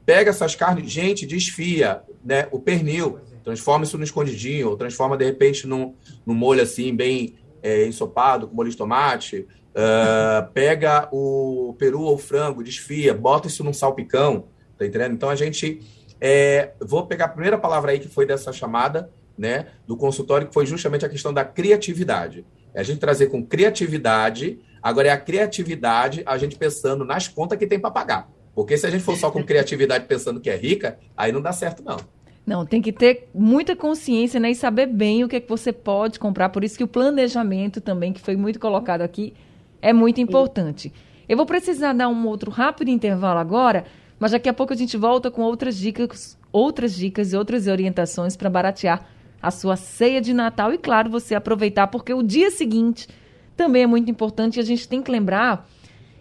pega 0.06 0.30
essas 0.30 0.54
carnes, 0.54 0.90
gente, 0.90 1.26
desfia 1.26 2.00
né, 2.24 2.46
o 2.52 2.60
pernil, 2.60 3.18
transforma 3.42 3.84
isso 3.84 3.98
no 3.98 4.04
escondidinho, 4.04 4.70
ou 4.70 4.76
transforma, 4.76 5.16
de 5.16 5.24
repente, 5.24 5.66
num, 5.66 5.94
num 6.24 6.34
molho 6.34 6.62
assim, 6.62 6.94
bem 6.94 7.34
é, 7.60 7.84
ensopado, 7.86 8.46
com 8.46 8.54
molho 8.54 8.70
de 8.70 8.76
tomate. 8.76 9.46
Uh, 9.76 10.50
pega 10.54 11.06
o 11.12 11.74
peru 11.78 12.00
ou 12.00 12.16
frango, 12.16 12.64
desfia, 12.64 13.12
bota 13.12 13.46
isso 13.46 13.62
num 13.62 13.74
salpicão, 13.74 14.46
tá 14.78 14.86
entendendo? 14.86 15.14
Então 15.14 15.30
a 15.30 15.34
gente. 15.34 15.80
É, 16.18 16.72
vou 16.80 17.06
pegar 17.06 17.26
a 17.26 17.28
primeira 17.28 17.58
palavra 17.58 17.92
aí 17.92 17.98
que 17.98 18.08
foi 18.08 18.24
dessa 18.24 18.50
chamada, 18.50 19.10
né, 19.36 19.66
do 19.86 19.96
consultório, 19.96 20.46
que 20.46 20.54
foi 20.54 20.64
justamente 20.64 21.04
a 21.04 21.08
questão 21.08 21.32
da 21.32 21.44
criatividade. 21.44 22.44
É 22.72 22.80
a 22.80 22.82
gente 22.82 22.98
trazer 22.98 23.26
com 23.26 23.44
criatividade, 23.44 24.58
agora 24.82 25.08
é 25.08 25.10
a 25.10 25.18
criatividade, 25.18 26.22
a 26.24 26.38
gente 26.38 26.56
pensando 26.56 27.04
nas 27.04 27.28
contas 27.28 27.58
que 27.58 27.66
tem 27.66 27.78
para 27.78 27.90
pagar. 27.90 28.30
Porque 28.54 28.78
se 28.78 28.86
a 28.86 28.90
gente 28.90 29.04
for 29.04 29.16
só 29.16 29.30
com 29.30 29.44
criatividade 29.44 30.06
pensando 30.08 30.40
que 30.40 30.48
é 30.48 30.56
rica, 30.56 30.98
aí 31.14 31.30
não 31.30 31.42
dá 31.42 31.52
certo, 31.52 31.82
não. 31.84 31.98
Não, 32.46 32.64
tem 32.64 32.80
que 32.80 32.92
ter 32.92 33.28
muita 33.34 33.74
consciência 33.74 34.38
né, 34.38 34.52
e 34.52 34.54
saber 34.54 34.86
bem 34.86 35.24
o 35.24 35.28
que 35.28 35.36
é 35.36 35.40
que 35.40 35.48
você 35.48 35.72
pode 35.72 36.18
comprar. 36.18 36.48
Por 36.48 36.62
isso 36.62 36.78
que 36.78 36.84
o 36.84 36.88
planejamento 36.88 37.80
também, 37.80 38.12
que 38.12 38.20
foi 38.20 38.36
muito 38.36 38.60
colocado 38.60 39.02
aqui, 39.02 39.34
é 39.82 39.92
muito 39.92 40.20
importante. 40.20 40.92
Eu 41.28 41.36
vou 41.36 41.44
precisar 41.44 41.92
dar 41.92 42.08
um 42.08 42.26
outro 42.26 42.50
rápido 42.50 42.88
intervalo 42.88 43.40
agora, 43.40 43.84
mas 44.18 44.32
daqui 44.32 44.48
a 44.48 44.52
pouco 44.54 44.72
a 44.72 44.76
gente 44.76 44.96
volta 44.96 45.30
com 45.30 45.42
outras 45.42 45.76
dicas, 45.76 46.38
outras 46.52 46.94
dicas 46.94 47.32
e 47.32 47.36
outras 47.36 47.66
orientações 47.66 48.36
para 48.36 48.50
baratear 48.50 49.06
a 49.42 49.50
sua 49.50 49.76
ceia 49.76 50.20
de 50.20 50.32
Natal 50.32 50.72
e, 50.72 50.78
claro, 50.78 51.10
você 51.10 51.34
aproveitar, 51.34 51.86
porque 51.88 52.12
o 52.12 52.22
dia 52.22 52.50
seguinte 52.50 53.08
também 53.56 53.82
é 53.82 53.86
muito 53.86 54.10
importante 54.10 54.56
e 54.56 54.60
a 54.60 54.64
gente 54.64 54.88
tem 54.88 55.02
que 55.02 55.10
lembrar 55.10 55.68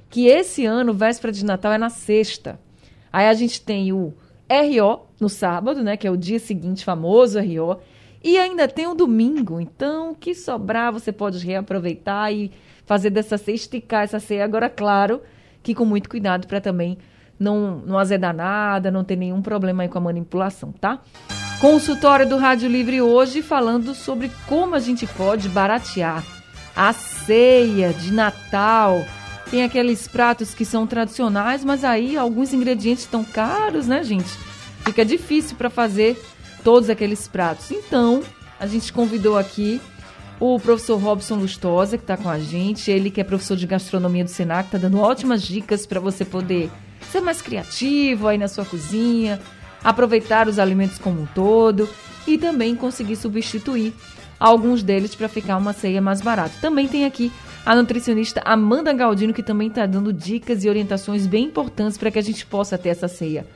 que 0.09 0.27
esse 0.27 0.65
ano, 0.65 0.93
véspera 0.93 1.31
de 1.31 1.43
Natal, 1.43 1.73
é 1.73 1.77
na 1.77 1.89
sexta. 1.89 2.59
Aí 3.11 3.27
a 3.27 3.33
gente 3.33 3.61
tem 3.61 3.91
o 3.91 4.13
RO 4.49 5.07
no 5.19 5.29
sábado, 5.29 5.83
né? 5.83 5.97
Que 5.97 6.07
é 6.07 6.11
o 6.11 6.17
dia 6.17 6.39
seguinte, 6.39 6.85
famoso 6.85 7.39
RO. 7.39 7.79
E 8.23 8.37
ainda 8.37 8.67
tem 8.67 8.87
o 8.87 8.95
domingo. 8.95 9.59
Então, 9.59 10.11
o 10.11 10.15
que 10.15 10.33
sobrar, 10.33 10.91
você 10.91 11.11
pode 11.11 11.45
reaproveitar 11.45 12.31
e 12.33 12.51
fazer 12.85 13.09
dessa 13.09 13.37
ceia, 13.37 13.55
esticar 13.55 14.03
essa 14.03 14.19
ceia. 14.19 14.43
Agora, 14.43 14.69
claro, 14.69 15.21
que 15.63 15.73
com 15.73 15.85
muito 15.85 16.09
cuidado 16.09 16.47
para 16.47 16.61
também 16.61 16.97
não, 17.39 17.81
não 17.85 17.97
azedar 17.97 18.33
nada, 18.33 18.91
não 18.91 19.03
ter 19.03 19.15
nenhum 19.15 19.41
problema 19.41 19.83
aí 19.83 19.89
com 19.89 19.97
a 19.97 20.01
manipulação, 20.01 20.71
tá? 20.71 20.99
Consultório 21.59 22.27
do 22.27 22.37
Rádio 22.37 22.69
Livre 22.69 23.01
hoje 23.01 23.41
falando 23.41 23.93
sobre 23.93 24.31
como 24.47 24.75
a 24.75 24.79
gente 24.79 25.07
pode 25.07 25.49
baratear 25.49 26.23
a 26.75 26.91
ceia 26.91 27.93
de 27.93 28.11
Natal 28.11 29.05
tem 29.49 29.63
aqueles 29.63 30.07
pratos 30.07 30.53
que 30.53 30.65
são 30.65 30.87
tradicionais, 30.87 31.63
mas 31.63 31.83
aí 31.83 32.17
alguns 32.17 32.51
ingredientes 32.53 33.03
estão 33.03 33.23
caros, 33.23 33.87
né, 33.87 34.03
gente? 34.03 34.29
Fica 34.83 35.05
difícil 35.05 35.55
para 35.55 35.69
fazer 35.69 36.19
todos 36.63 36.89
aqueles 36.89 37.27
pratos. 37.27 37.71
Então, 37.71 38.23
a 38.59 38.65
gente 38.65 38.91
convidou 38.91 39.37
aqui 39.37 39.79
o 40.39 40.59
professor 40.59 40.97
Robson 40.97 41.35
Lustosa, 41.35 41.97
que 41.97 42.03
está 42.03 42.17
com 42.17 42.29
a 42.29 42.39
gente. 42.39 42.89
Ele 42.89 43.11
que 43.11 43.21
é 43.21 43.23
professor 43.23 43.55
de 43.55 43.67
gastronomia 43.67 44.23
do 44.23 44.29
Senac, 44.29 44.67
está 44.67 44.77
dando 44.77 44.99
ótimas 44.99 45.43
dicas 45.43 45.85
para 45.85 45.99
você 45.99 46.25
poder 46.25 46.69
ser 47.15 47.21
mais 47.21 47.41
criativo 47.41 48.27
aí 48.27 48.37
na 48.37 48.49
sua 48.49 48.65
cozinha, 48.65 49.39
aproveitar 49.81 50.49
os 50.49 50.59
alimentos 50.59 50.97
como 50.97 51.21
um 51.21 51.25
todo 51.25 51.87
e 52.27 52.37
também 52.37 52.75
conseguir 52.75 53.15
substituir 53.15 53.93
alguns 54.37 54.83
deles 54.83 55.15
para 55.15 55.29
ficar 55.29 55.55
uma 55.55 55.71
ceia 55.71 56.01
mais 56.01 56.19
barata. 56.19 56.55
Também 56.59 56.89
tem 56.89 57.05
aqui 57.05 57.31
a 57.65 57.73
nutricionista 57.73 58.41
Amanda 58.43 58.91
Galdino, 58.91 59.33
que 59.33 59.41
também 59.41 59.69
está 59.69 59.85
dando 59.85 60.11
dicas 60.11 60.65
e 60.65 60.69
orientações 60.69 61.25
bem 61.25 61.45
importantes 61.45 61.97
para 61.97 62.11
que 62.11 62.19
a 62.19 62.21
gente 62.21 62.45
possa 62.45 62.77
ter 62.77 62.89
essa 62.89 63.07
ceia 63.07 63.47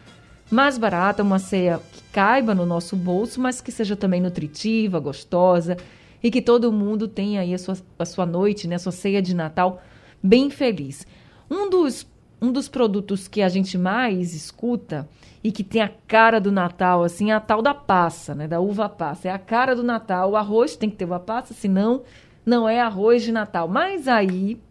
mais 0.50 0.78
barata, 0.78 1.22
uma 1.22 1.38
ceia 1.38 1.82
que 1.92 2.02
caiba 2.14 2.56
no 2.56 2.66
nosso 2.66 2.96
bolso, 2.96 3.42
mas 3.42 3.60
que 3.60 3.74
seja 3.74 3.96
também 3.96 4.22
nutritiva, 4.22 5.02
gostosa 5.02 5.76
e 6.24 6.32
que 6.32 6.42
todo 6.42 6.72
mundo 6.72 7.10
tenha 7.10 7.42
aí 7.42 7.54
a 7.54 7.58
sua, 7.58 7.78
a 8.00 8.06
sua 8.06 8.26
noite, 8.26 8.70
né, 8.70 8.76
a 8.76 8.80
sua 8.80 8.94
ceia 8.94 9.22
de 9.22 9.36
Natal 9.36 9.82
bem 10.24 10.50
feliz. 10.50 11.06
Um 11.52 11.70
dos, 11.70 12.08
um 12.42 12.52
dos 12.52 12.70
produtos 12.70 13.28
que 13.28 13.42
a 13.42 13.50
gente 13.50 13.78
mais 13.78 14.34
escuta 14.34 15.08
e 15.44 15.52
que 15.52 15.64
tem 15.64 15.82
a 15.82 15.92
cara 16.08 16.40
do 16.40 16.52
Natal, 16.52 17.04
assim, 17.04 17.32
é 17.32 17.34
a 17.34 17.40
tal 17.40 17.62
da 17.62 17.74
passa, 17.74 18.36
né, 18.36 18.48
da 18.48 18.60
uva 18.60 18.90
passa. 18.90 19.30
É 19.30 19.32
a 19.32 19.40
cara 19.40 19.76
do 19.76 19.84
Natal. 19.84 20.32
O 20.32 20.36
arroz 20.36 20.76
tem 20.76 20.90
que 20.90 20.96
ter 20.96 21.06
uva 21.06 21.20
passa, 21.20 21.54
senão 21.54 22.04
não 22.46 22.68
é 22.68 22.80
arroz 22.80 23.24
de 23.24 23.32
Natal. 23.32 23.68
Mas 23.68 24.08
aí 24.08 24.62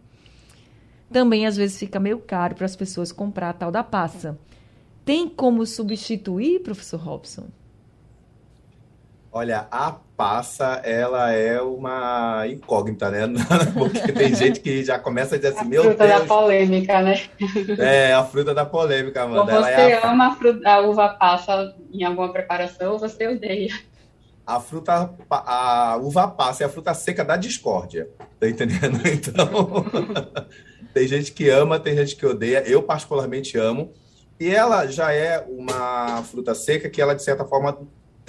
também 1.11 1.47
às 1.47 1.57
vezes 1.57 1.79
fica 1.79 1.99
meio 1.99 2.19
caro 2.19 2.55
para 2.55 2.65
as 2.65 2.75
pessoas 2.75 3.11
comprar 3.11 3.49
a 3.49 3.53
tal 3.53 3.71
da 3.71 3.83
passa. 3.83 4.37
Tem 5.03 5.27
como 5.27 5.65
substituir, 5.65 6.61
professor 6.61 6.99
Robson? 6.99 7.47
Olha, 9.31 9.67
a 9.69 9.91
passa, 10.17 10.81
ela 10.83 11.31
é 11.31 11.61
uma 11.61 12.45
incógnita, 12.47 13.09
né? 13.09 13.21
Porque 13.77 14.11
tem 14.11 14.33
gente 14.35 14.59
que 14.59 14.83
já 14.83 14.97
começa 14.97 15.35
a 15.35 15.37
dizer 15.37 15.49
assim, 15.49 15.65
a 15.65 15.65
meu 15.65 15.83
Deus... 15.83 15.93
A 15.93 15.97
fruta 15.97 16.19
da 16.19 16.25
polêmica, 16.25 17.01
né? 17.01 17.21
É, 17.77 18.13
a 18.13 18.23
fruta 18.23 18.53
da 18.53 18.65
polêmica, 18.65 19.27
mano. 19.27 19.41
Ou 19.41 19.45
você 19.45 19.69
é 19.69 20.03
a... 20.03 20.11
ama 20.11 20.27
a, 20.27 20.35
fruta, 20.35 20.69
a 20.69 20.79
uva 20.81 21.09
passa 21.09 21.75
em 21.93 22.03
alguma 22.03 22.33
preparação 22.33 22.93
ou 22.93 22.99
você 22.99 23.27
odeia 23.27 23.73
a 24.49 24.59
fruta, 24.59 25.13
a 25.29 25.97
uva 26.01 26.27
passa 26.27 26.63
é 26.63 26.65
a 26.65 26.69
fruta 26.69 26.91
seca 26.95 27.23
da 27.23 27.37
discórdia. 27.37 28.09
Tá 28.39 28.49
entendendo? 28.49 28.99
Então, 29.05 29.85
tem 30.91 31.07
gente 31.07 31.31
que 31.31 31.47
ama, 31.49 31.79
tem 31.79 31.95
gente 31.95 32.15
que 32.15 32.25
odeia. 32.25 32.63
Eu, 32.65 32.81
particularmente, 32.81 33.59
amo. 33.59 33.93
E 34.39 34.49
ela 34.49 34.87
já 34.87 35.13
é 35.13 35.45
uma 35.47 36.23
fruta 36.23 36.55
seca 36.55 36.89
que 36.89 36.99
ela, 36.99 37.13
de 37.13 37.21
certa 37.21 37.45
forma, 37.45 37.77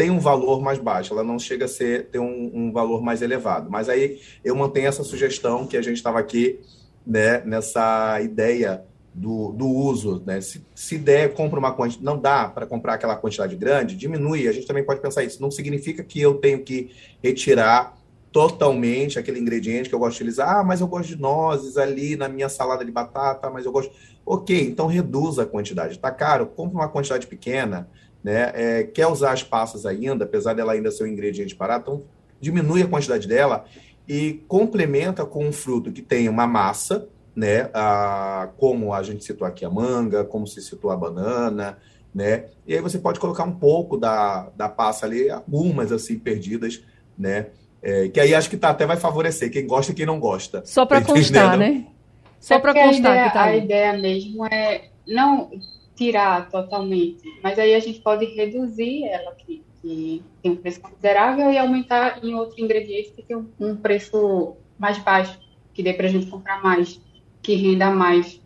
tem 0.00 0.10
um 0.10 0.18
valor 0.18 0.62
mais 0.62 0.78
baixo. 0.78 1.12
Ela 1.12 1.22
não 1.22 1.38
chega 1.38 1.66
a 1.66 1.68
ser, 1.68 2.06
ter 2.06 2.18
um, 2.18 2.50
um 2.54 2.72
valor 2.72 3.02
mais 3.02 3.20
elevado. 3.20 3.70
Mas 3.70 3.86
aí 3.86 4.18
eu 4.42 4.56
mantenho 4.56 4.86
essa 4.86 5.04
sugestão 5.04 5.66
que 5.66 5.76
a 5.76 5.82
gente 5.82 5.96
estava 5.96 6.18
aqui, 6.18 6.58
né, 7.06 7.42
nessa 7.44 8.18
ideia 8.22 8.82
do, 9.12 9.52
do 9.52 9.66
uso, 9.68 10.22
né? 10.24 10.40
Se, 10.40 10.64
se 10.74 10.96
der, 10.96 11.34
compra 11.34 11.58
uma 11.58 11.72
quantidade, 11.72 12.02
não 12.02 12.18
dá 12.18 12.48
para 12.48 12.64
comprar 12.64 12.94
aquela 12.94 13.14
quantidade 13.14 13.54
grande, 13.56 13.94
diminui. 13.94 14.48
A 14.48 14.52
gente 14.52 14.66
também 14.66 14.82
pode 14.82 15.02
pensar 15.02 15.22
isso. 15.22 15.42
Não 15.42 15.50
significa 15.50 16.02
que 16.02 16.18
eu 16.18 16.36
tenho 16.36 16.64
que 16.64 16.90
retirar 17.22 17.94
totalmente 18.32 19.18
aquele 19.18 19.38
ingrediente 19.38 19.90
que 19.90 19.94
eu 19.94 19.98
gosto 19.98 20.16
de 20.16 20.22
utilizar. 20.22 20.60
Ah, 20.60 20.64
mas 20.64 20.80
eu 20.80 20.86
gosto 20.86 21.08
de 21.08 21.20
nozes 21.20 21.76
ali 21.76 22.16
na 22.16 22.26
minha 22.26 22.48
salada 22.48 22.86
de 22.86 22.90
batata, 22.90 23.50
mas 23.50 23.66
eu 23.66 23.72
gosto. 23.72 23.92
Ok, 24.24 24.58
então 24.62 24.86
reduza 24.86 25.42
a 25.42 25.46
quantidade. 25.46 25.98
Tá 25.98 26.10
caro? 26.10 26.46
Compre 26.46 26.74
uma 26.74 26.88
quantidade 26.88 27.26
pequena. 27.26 27.86
Né? 28.22 28.52
É, 28.54 28.83
quer 28.85 29.06
usar 29.06 29.33
as 29.33 29.42
passas 29.42 29.87
ainda, 29.87 30.24
apesar 30.24 30.54
dela 30.54 30.72
ainda 30.72 30.90
ser 30.90 31.04
um 31.04 31.06
ingrediente 31.06 31.54
barato, 31.54 31.90
então 31.90 32.02
diminui 32.40 32.83
a 32.83 32.87
quantidade 32.87 33.26
dela 33.26 33.64
e 34.09 34.42
complementa 34.48 35.24
com 35.24 35.46
um 35.46 35.52
fruto 35.52 35.92
que 35.92 36.02
tem 36.02 36.28
uma 36.28 36.46
massa, 36.46 37.09
né? 37.35 37.70
A, 37.72 38.48
como 38.56 38.92
a 38.92 39.02
gente 39.02 39.24
citou 39.24 39.46
aqui 39.46 39.64
a 39.64 39.70
manga, 39.70 40.24
como 40.24 40.46
se 40.46 40.61
citou 40.61 40.90
a 40.90 40.96
banana, 40.96 41.78
né? 42.14 42.46
E 42.66 42.74
aí 42.74 42.80
você 42.80 42.98
pode 42.98 43.20
colocar 43.20 43.44
um 43.44 43.52
pouco 43.52 43.96
da, 43.96 44.50
da 44.56 44.68
passa 44.68 45.06
ali, 45.06 45.30
algumas 45.30 45.92
assim 45.92 46.18
perdidas, 46.18 46.83
né? 47.16 47.46
É, 47.83 48.09
que 48.09 48.20
aí 48.20 48.35
acho 48.35 48.50
que 48.50 48.56
tá, 48.56 48.70
até 48.70 48.85
vai 48.85 48.96
favorecer 48.96 49.50
quem 49.50 49.66
gosta 49.66 49.92
e 49.92 49.94
quem 49.94 50.04
não 50.04 50.20
gosta. 50.20 50.62
Só 50.66 50.85
para 50.85 51.00
constar, 51.00 51.56
né? 51.56 51.87
Só 52.38 52.59
para 52.59 52.74
constar 52.74 53.12
a 53.12 53.14
ideia, 53.14 53.26
que 53.28 53.33
tá 53.33 53.42
aí. 53.44 53.61
A 53.61 53.64
ideia 53.64 53.98
mesmo 53.98 54.46
é 54.46 54.88
não 55.06 55.50
tirar 56.00 56.48
totalmente, 56.48 57.22
mas 57.42 57.58
aí 57.58 57.74
a 57.74 57.78
gente 57.78 58.00
pode 58.00 58.24
reduzir 58.24 59.04
ela 59.04 59.34
que, 59.34 59.62
que 59.82 60.22
tem 60.42 60.52
um 60.52 60.56
preço 60.56 60.80
considerável 60.80 61.52
e 61.52 61.58
aumentar 61.58 62.24
em 62.24 62.34
outro 62.34 62.58
ingrediente 62.58 63.10
que 63.10 63.22
tem 63.22 63.36
um, 63.36 63.46
um 63.60 63.76
preço 63.76 64.56
mais 64.78 64.96
baixo, 64.96 65.38
que 65.74 65.82
dê 65.82 65.92
para 65.92 66.06
a 66.06 66.10
gente 66.10 66.24
comprar 66.24 66.62
mais 66.62 66.98
que 67.42 67.54
renda 67.54 67.90
mais. 67.90 68.40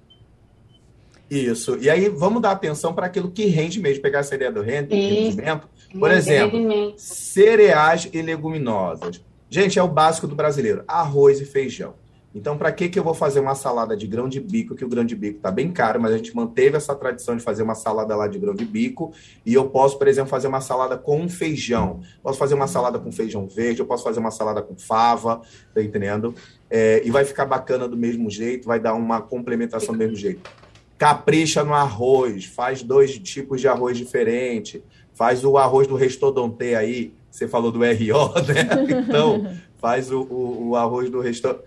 Isso. 1.31 1.79
E 1.81 1.89
aí 1.89 2.09
vamos 2.09 2.43
dar 2.43 2.51
atenção 2.51 2.93
para 2.93 3.07
aquilo 3.07 3.31
que 3.31 3.47
rende 3.47 3.79
mesmo, 3.81 4.03
pegar 4.03 4.21
essa 4.21 4.35
ideia 4.35 4.51
do 4.51 4.61
rendimento. 4.61 5.69
Por 5.97 6.11
exemplo, 6.11 6.59
rendimento. 6.59 6.99
cereais 6.99 8.09
e 8.13 8.21
leguminosas. 8.21 9.23
Gente, 9.49 9.79
é 9.79 9.83
o 9.83 9.89
básico 9.89 10.27
do 10.27 10.35
brasileiro: 10.35 10.83
arroz 10.89 11.41
e 11.41 11.45
feijão. 11.45 11.95
Então, 12.35 12.59
para 12.59 12.73
que, 12.73 12.89
que 12.89 12.99
eu 12.99 13.05
vou 13.05 13.15
fazer 13.15 13.39
uma 13.39 13.55
salada 13.55 13.97
de 13.97 14.09
grão 14.09 14.29
de 14.29 14.41
bico, 14.41 14.75
que 14.75 14.85
o 14.85 14.89
grão 14.89 15.05
de 15.05 15.15
bico 15.15 15.37
está 15.37 15.53
bem 15.53 15.71
caro, 15.71 16.01
mas 16.01 16.13
a 16.13 16.17
gente 16.17 16.35
manteve 16.35 16.77
essa 16.77 16.93
tradição 16.93 17.37
de 17.37 17.43
fazer 17.43 17.63
uma 17.63 17.77
salada 17.77 18.17
lá 18.17 18.27
de 18.27 18.41
grão 18.41 18.55
de 18.55 18.65
bico, 18.65 19.13
e 19.47 19.55
eu 19.55 19.69
posso, 19.69 19.97
por 19.97 20.09
exemplo, 20.09 20.29
fazer 20.29 20.49
uma 20.49 20.61
salada 20.61 20.99
com 20.99 21.29
feijão. 21.29 22.01
Posso 22.23 22.37
fazer 22.37 22.55
uma 22.55 22.67
salada 22.67 22.99
com 22.99 23.13
feijão 23.13 23.47
verde, 23.47 23.81
eu 23.81 23.87
posso 23.87 24.03
fazer 24.03 24.19
uma 24.19 24.33
salada 24.33 24.61
com 24.61 24.77
fava, 24.77 25.43
tá 25.73 25.81
entendendo? 25.81 26.35
É, 26.69 27.03
e 27.05 27.11
vai 27.11 27.25
ficar 27.25 27.47
bacana 27.47 27.87
do 27.87 27.97
mesmo 27.97 28.29
jeito, 28.29 28.67
vai 28.67 28.81
dar 28.81 28.95
uma 28.95 29.21
complementação 29.21 29.95
do 29.95 29.99
mesmo 29.99 30.17
jeito. 30.17 30.51
Capricha 30.99 31.63
no 31.63 31.73
arroz, 31.73 32.47
faz 32.47 32.83
dois 32.83 33.17
tipos 33.17 33.61
de 33.61 33.69
arroz 33.69 33.97
diferente, 33.97 34.83
faz 35.13 35.45
o 35.45 35.57
arroz 35.57 35.87
do 35.87 35.95
restodonte 35.95 36.75
aí, 36.75 37.15
você 37.35 37.49
falou 37.49 37.73
do 37.73 37.81
RO, 37.81 37.83
né? 38.47 39.03
Então, 39.09 39.53
faz 39.77 40.11
o, 40.11 40.21
o, 40.23 40.69
o 40.69 40.77
arroz 40.77 41.11
do 41.11 41.21
restaurante 41.21 41.65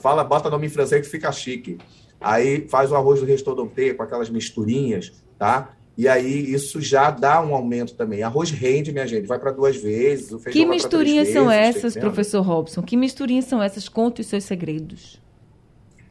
fala, 0.00 0.24
bota 0.24 0.50
nome 0.50 0.66
em 0.66 0.70
francês 0.70 1.04
que 1.04 1.10
fica 1.10 1.30
chique. 1.32 1.78
Aí 2.20 2.66
faz 2.68 2.90
o 2.90 2.96
arroz 2.96 3.20
do 3.20 3.26
restaurante 3.26 3.94
com 3.94 4.02
aquelas 4.02 4.28
misturinhas, 4.30 5.12
tá? 5.38 5.74
E 5.96 6.06
aí 6.06 6.52
isso 6.52 6.80
já 6.80 7.10
dá 7.10 7.40
um 7.40 7.54
aumento 7.54 7.94
também. 7.94 8.22
Arroz 8.22 8.50
rende, 8.50 8.92
minha 8.92 9.06
gente, 9.06 9.26
vai 9.26 9.38
para 9.38 9.50
duas 9.50 9.76
vezes. 9.76 10.32
Que 10.44 10.64
misturinhas 10.64 11.28
são 11.28 11.48
vezes, 11.48 11.76
essas, 11.76 11.96
professor 11.96 12.40
Robson? 12.40 12.82
Que 12.82 12.96
misturinhas 12.96 13.46
são 13.46 13.60
essas? 13.60 13.88
Conte 13.88 14.20
os 14.20 14.28
seus 14.28 14.44
segredos. 14.44 15.20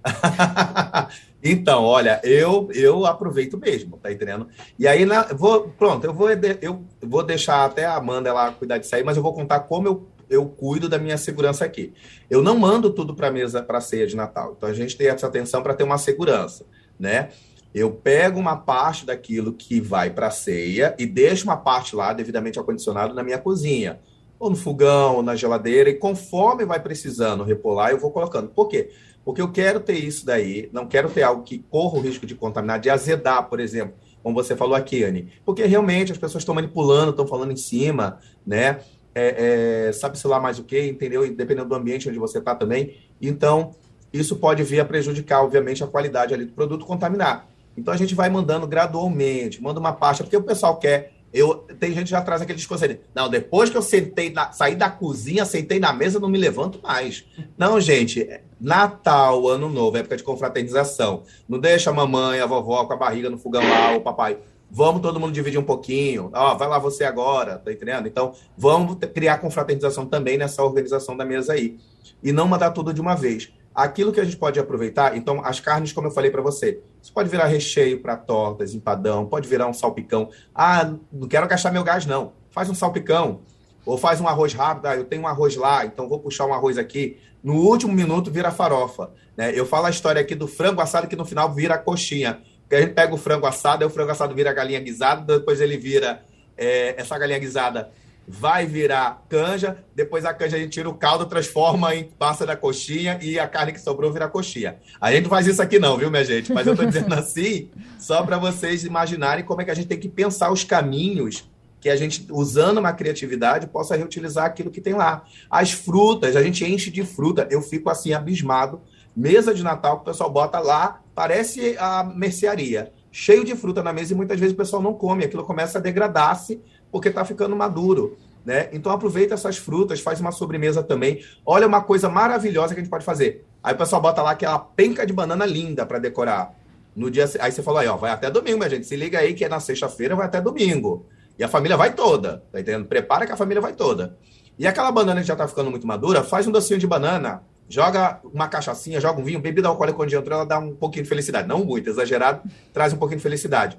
então, 1.44 1.84
olha, 1.84 2.20
eu 2.24 2.70
eu 2.74 3.06
aproveito 3.06 3.58
mesmo, 3.58 3.98
tá 3.98 4.12
entendendo? 4.12 4.48
E 4.78 4.88
aí, 4.88 5.06
na, 5.06 5.24
vou, 5.24 5.70
pronto, 5.70 6.06
eu 6.06 6.14
vou, 6.14 6.30
eu 6.62 6.84
vou 7.02 7.24
deixar 7.24 7.66
até 7.66 7.86
a 7.86 7.96
Amanda 7.96 8.30
ela 8.30 8.52
cuidar 8.52 8.78
disso 8.78 8.96
aí, 8.96 9.04
mas 9.04 9.18
eu 9.18 9.24
vou 9.24 9.34
contar 9.34 9.62
como 9.62 9.88
eu 9.88 10.08
eu 10.30 10.46
cuido 10.46 10.90
da 10.90 10.98
minha 10.98 11.18
segurança 11.18 11.66
aqui. 11.66 11.94
Eu 12.30 12.42
não 12.42 12.58
mando 12.58 12.90
tudo 12.90 13.16
para 13.16 13.32
mesa 13.32 13.64
para 13.64 13.80
ceia 13.80 14.06
de 14.06 14.16
Natal. 14.16 14.56
Então 14.58 14.70
a 14.70 14.74
gente 14.74 14.98
tem 14.98 15.08
essa 15.08 15.28
atenção 15.28 15.64
para 15.64 15.74
ter 15.74 15.84
uma 15.84 15.98
segurança, 15.98 16.66
né? 17.00 17.30
Eu 17.74 17.92
pego 17.92 18.40
uma 18.40 18.56
parte 18.56 19.06
daquilo 19.06 19.54
que 19.54 19.80
vai 19.80 20.10
para 20.10 20.28
a 20.28 20.32
ceia 20.32 20.96
e 20.98 21.06
deixo 21.06 21.46
uma 21.46 21.58
parte 21.58 21.96
lá 21.96 22.12
devidamente 22.14 22.60
acondicionado 22.60 23.14
na 23.14 23.24
minha 23.24 23.38
cozinha, 23.38 24.00
ou 24.40 24.50
no 24.50 24.56
fogão, 24.56 25.18
ou 25.18 25.24
na 25.24 25.36
geladeira, 25.36 25.90
e 25.90 25.96
conforme 25.96 26.66
vai 26.66 26.80
precisando 26.80 27.44
repolar, 27.44 27.92
eu 27.92 28.00
vou 28.00 28.12
colocando. 28.12 28.50
Por 28.50 28.68
quê? 28.68 28.90
Porque 29.28 29.42
eu 29.42 29.52
quero 29.52 29.82
ter 29.82 29.96
isso 29.96 30.26
daí, 30.26 30.70
não 30.72 30.88
quero 30.88 31.10
ter 31.10 31.24
algo 31.24 31.44
que 31.44 31.60
corra 31.70 31.98
o 31.98 32.02
risco 32.02 32.26
de 32.26 32.34
contaminar, 32.34 32.80
de 32.80 32.90
azedar, 32.90 33.50
por 33.50 33.60
exemplo, 33.60 33.96
como 34.24 34.34
você 34.34 34.56
falou 34.56 34.74
aqui, 34.74 35.04
Anne. 35.04 35.28
Porque 35.46 35.66
realmente 35.66 36.14
as 36.14 36.18
pessoas 36.18 36.44
estão 36.44 36.56
manipulando, 36.56 37.12
estão 37.12 37.28
falando 37.28 37.52
em 37.52 37.58
cima, 37.58 38.20
né? 38.46 38.80
é, 39.18 39.88
é, 39.88 39.92
sabe-se 39.92 40.28
lá 40.28 40.40
mais 40.40 40.60
o 40.60 40.64
que, 40.64 40.80
entendeu? 40.80 41.28
Dependendo 41.34 41.68
do 41.68 41.76
ambiente 41.76 42.08
onde 42.08 42.20
você 42.20 42.38
está 42.38 42.54
também. 42.54 42.96
Então, 43.20 43.72
isso 44.14 44.36
pode 44.36 44.64
vir 44.64 44.80
a 44.80 44.86
prejudicar, 44.86 45.44
obviamente, 45.44 45.84
a 45.84 45.88
qualidade 45.88 46.36
ali 46.36 46.46
do 46.46 46.54
produto, 46.54 46.86
contaminar. 46.86 47.48
Então, 47.76 47.92
a 47.92 47.98
gente 47.98 48.14
vai 48.14 48.30
mandando 48.30 48.68
gradualmente, 48.68 49.62
manda 49.62 49.80
uma 49.80 49.92
pasta, 49.92 50.24
porque 50.24 50.38
o 50.38 50.44
pessoal 50.44 50.78
quer. 50.78 51.14
Eu, 51.38 51.56
tem 51.80 51.94
gente 51.94 52.06
que 52.06 52.12
já 52.12 52.22
traz 52.22 52.42
aquele 52.42 52.58
discurso 52.58 52.84
ali. 52.84 53.00
Não, 53.14 53.30
depois 53.30 53.70
que 53.70 53.78
eu 53.78 53.82
sentei, 53.82 54.32
na, 54.32 54.52
saí 54.52 54.76
da 54.76 54.90
cozinha, 54.90 55.46
sentei 55.46 55.80
na 55.80 55.94
mesa, 55.94 56.20
não 56.20 56.30
me 56.30 56.38
levanto 56.38 56.80
mais. 56.82 57.26
Não, 57.58 57.80
gente, 57.80 58.28
Natal, 58.60 59.48
Ano 59.48 59.70
Novo, 59.70 59.98
época 59.98 60.18
de 60.18 60.24
confraternização. 60.24 61.24
Não 61.48 61.60
deixa 61.60 61.92
a 61.92 61.94
mamãe, 61.94 62.40
a 62.40 62.46
vovó 62.46 62.86
com 62.86 62.94
a 62.94 62.98
barriga 62.98 63.30
no 63.30 63.38
fogão 63.38 63.62
lá, 63.62 63.96
o 63.96 64.02
papai. 64.02 64.40
Vamos 64.70 65.02
todo 65.02 65.20
mundo 65.20 65.32
dividir 65.32 65.60
um 65.60 65.64
pouquinho. 65.64 66.30
Ó, 66.34 66.56
vai 66.56 66.68
lá 66.68 66.80
você 66.80 67.04
agora, 67.04 67.58
tá 67.58 67.72
entendendo? 67.72 68.08
Então, 68.08 68.34
vamos 68.58 68.98
criar 69.14 69.38
confraternização 69.38 70.06
também 70.06 70.38
nessa 70.38 70.64
organização 70.64 71.16
da 71.16 71.24
mesa 71.24 71.54
aí. 71.54 71.78
E 72.22 72.32
não 72.32 72.48
mandar 72.48 72.72
tudo 72.72 72.94
de 72.94 73.00
uma 73.00 73.16
vez. 73.16 73.54
Aquilo 73.78 74.12
que 74.12 74.20
a 74.20 74.24
gente 74.24 74.38
pode 74.38 74.60
aproveitar, 74.60 75.16
então, 75.16 75.40
as 75.46 75.60
carnes, 75.60 75.94
como 75.94 76.08
eu 76.08 76.12
falei 76.12 76.32
para 76.32 76.42
você, 76.42 76.82
isso 77.00 77.14
pode 77.14 77.30
virar 77.30 77.46
recheio 77.46 78.02
para 78.02 78.18
tortas, 78.18 78.74
empadão, 78.74 79.28
pode 79.28 79.48
virar 79.48 79.68
um 79.68 79.74
salpicão. 79.74 80.32
Ah, 80.56 80.96
não 81.14 81.28
quero 81.28 81.48
gastar 81.48 81.72
meu 81.72 81.84
gás, 81.84 82.04
não. 82.04 82.34
Faz 82.50 82.72
um 82.72 82.74
salpicão. 82.74 83.42
Ou 83.86 83.96
faz 83.96 84.20
um 84.20 84.28
arroz 84.28 84.52
rápido, 84.56 84.88
ah, 84.88 84.96
eu 84.96 85.04
tenho 85.04 85.22
um 85.22 85.28
arroz 85.28 85.56
lá, 85.56 85.86
então 85.86 86.10
vou 86.10 86.20
puxar 86.20 86.48
um 86.48 86.56
arroz 86.56 86.76
aqui. 86.80 87.20
No 87.44 87.54
último 87.54 87.94
minuto 87.94 88.32
vira 88.32 88.50
farofa. 88.50 89.12
Né? 89.38 89.52
Eu 89.54 89.64
falo 89.64 89.86
a 89.86 89.92
história 89.92 90.20
aqui 90.20 90.34
do 90.34 90.48
frango 90.48 90.82
assado 90.82 91.08
que 91.08 91.16
no 91.16 91.24
final 91.24 91.54
vira 91.54 91.78
coxinha. 91.78 92.42
Porque 92.62 92.78
a 92.78 92.82
gente 92.82 92.96
pega 92.96 93.14
o 93.14 93.18
frango 93.18 93.46
assado, 93.46 93.84
aí 93.84 93.88
o 93.88 93.94
frango 93.94 94.10
assado 94.10 94.34
vira 94.34 94.52
galinha 94.52 94.80
guisada, 94.80 95.38
depois 95.38 95.62
ele 95.62 95.78
vira 95.78 96.26
é, 96.58 97.00
essa 97.00 97.16
galinha 97.16 97.38
guisada 97.38 97.92
vai 98.28 98.66
virar 98.66 99.24
canja, 99.30 99.78
depois 99.96 100.26
a 100.26 100.34
canja 100.34 100.58
a 100.58 100.60
gente 100.60 100.72
tira 100.72 100.90
o 100.90 100.94
caldo, 100.94 101.26
transforma 101.26 101.96
em 101.96 102.04
passa 102.04 102.46
da 102.46 102.58
coxinha 102.58 103.18
e 103.22 103.40
a 103.40 103.48
carne 103.48 103.72
que 103.72 103.80
sobrou 103.80 104.12
vira 104.12 104.28
coxinha. 104.28 104.78
A 105.00 105.12
gente 105.12 105.24
não 105.24 105.30
faz 105.30 105.48
isso 105.48 105.62
aqui 105.62 105.80
não, 105.80 105.98
viu, 105.98 106.12
minha 106.12 106.26
gente? 106.26 106.52
Mas 106.52 106.68
eu 106.68 106.74
estou 106.74 106.86
dizendo 106.86 107.14
assim, 107.16 107.70
só 107.98 108.24
para 108.24 108.38
vocês 108.38 108.84
imaginarem 108.84 109.46
como 109.46 109.62
é 109.62 109.66
que 109.66 109.72
a 109.72 109.74
gente 109.74 109.88
tem 109.88 110.00
que 110.00 110.10
pensar 110.10 110.52
os 110.52 110.66
caminhos 110.66 111.50
que 111.80 111.90
a 111.90 111.96
gente, 111.96 112.28
usando 112.30 112.80
uma 112.80 112.92
criatividade, 112.92 113.68
possa 113.68 113.96
reutilizar 113.96 114.46
aquilo 114.46 114.72
que 114.72 114.82
tem 114.82 114.94
lá. 114.94 115.24
As 115.50 115.72
frutas, 115.72 116.36
a 116.36 116.44
gente 116.44 116.66
enche 116.66 116.92
de 116.92 117.06
fruta. 117.06 117.48
Eu 117.50 117.62
fico 117.62 117.90
assim, 117.90 118.14
abismado. 118.14 118.82
Mesa 119.16 119.54
de 119.54 119.64
Natal 119.64 119.98
que 119.98 120.02
o 120.02 120.06
pessoal 120.06 120.30
bota 120.30 120.60
lá 120.60 121.02
parece 121.16 121.76
a 121.80 122.04
mercearia, 122.04 122.92
cheio 123.12 123.44
de 123.44 123.56
fruta 123.56 123.82
na 123.82 123.92
mesa 123.92 124.14
e 124.14 124.16
muitas 124.16 124.40
vezes 124.40 124.54
o 124.54 124.58
pessoal 124.58 124.80
não 124.80 124.94
come, 124.94 125.26
aquilo 125.26 125.44
começa 125.44 125.80
a 125.80 125.82
degradar-se 125.82 126.62
porque 126.92 127.10
está 127.10 127.24
ficando 127.26 127.56
maduro. 127.56 128.18
Né? 128.46 128.70
Então 128.72 128.92
aproveita 128.92 129.34
essas 129.34 129.58
frutas, 129.58 130.00
faz 130.00 130.22
uma 130.22 130.32
sobremesa 130.32 130.82
também. 130.82 131.24
Olha 131.46 131.68
uma 131.68 131.82
coisa 131.82 132.08
maravilhosa 132.08 132.74
que 132.74 132.80
a 132.80 132.84
gente 132.84 132.90
pode 132.90 133.04
fazer. 133.04 133.46
Aí 133.62 133.74
o 133.74 133.78
pessoal 133.78 134.02
bota 134.02 134.22
lá 134.22 134.32
aquela 134.32 134.58
penca 134.58 135.06
de 135.06 135.12
banana 135.12 135.46
linda 135.46 135.86
para 135.86 136.00
decorar. 136.00 136.54
No 136.96 137.12
dia, 137.12 137.30
aí 137.40 137.52
você 137.52 137.62
falou 137.62 137.80
aí, 137.80 137.88
ó, 137.88 137.98
vai 137.98 138.10
até 138.10 138.32
domingo, 138.32 138.58
minha 138.58 138.70
gente. 138.70 138.88
Se 138.88 138.96
liga 138.96 139.20
aí 139.20 139.34
que 139.34 139.44
é 139.44 139.50
na 139.50 139.60
sexta-feira, 139.60 140.16
vai 140.16 140.26
até 140.26 140.40
domingo. 140.42 141.06
E 141.38 141.44
a 141.44 141.48
família 141.48 141.78
vai 141.78 141.94
toda, 141.94 142.44
tá 142.52 142.60
entendendo? 142.60 142.86
Prepara 142.86 143.26
que 143.26 143.32
a 143.32 143.38
família 143.38 143.62
vai 143.62 143.74
toda. 143.74 144.18
E 144.58 144.66
aquela 144.66 144.92
banana 144.92 145.22
que 145.22 145.28
já 145.28 145.36
tá 145.36 145.48
ficando 145.48 145.70
muito 145.70 145.86
madura, 145.86 146.24
faz 146.24 146.48
um 146.48 146.52
docinho 146.52 146.80
de 146.80 146.88
banana 146.88 147.44
joga 147.70 148.20
uma 148.24 148.48
cachaçinha, 148.48 149.00
joga 149.00 149.20
um 149.20 149.24
vinho, 149.24 149.40
bebida 149.40 149.68
alcoólica 149.68 149.98
quando 149.98 150.14
entra, 150.14 150.36
ela 150.36 150.46
dá 150.46 150.60
um 150.60 150.74
pouquinho 150.74 151.04
de 151.04 151.10
felicidade. 151.10 151.48
Não 151.48 151.64
muito, 151.64 151.90
exagerado, 151.90 152.42
traz 152.74 152.94
um 152.94 152.98
pouquinho 152.98 153.18
de 153.18 153.24
felicidade. 153.24 153.78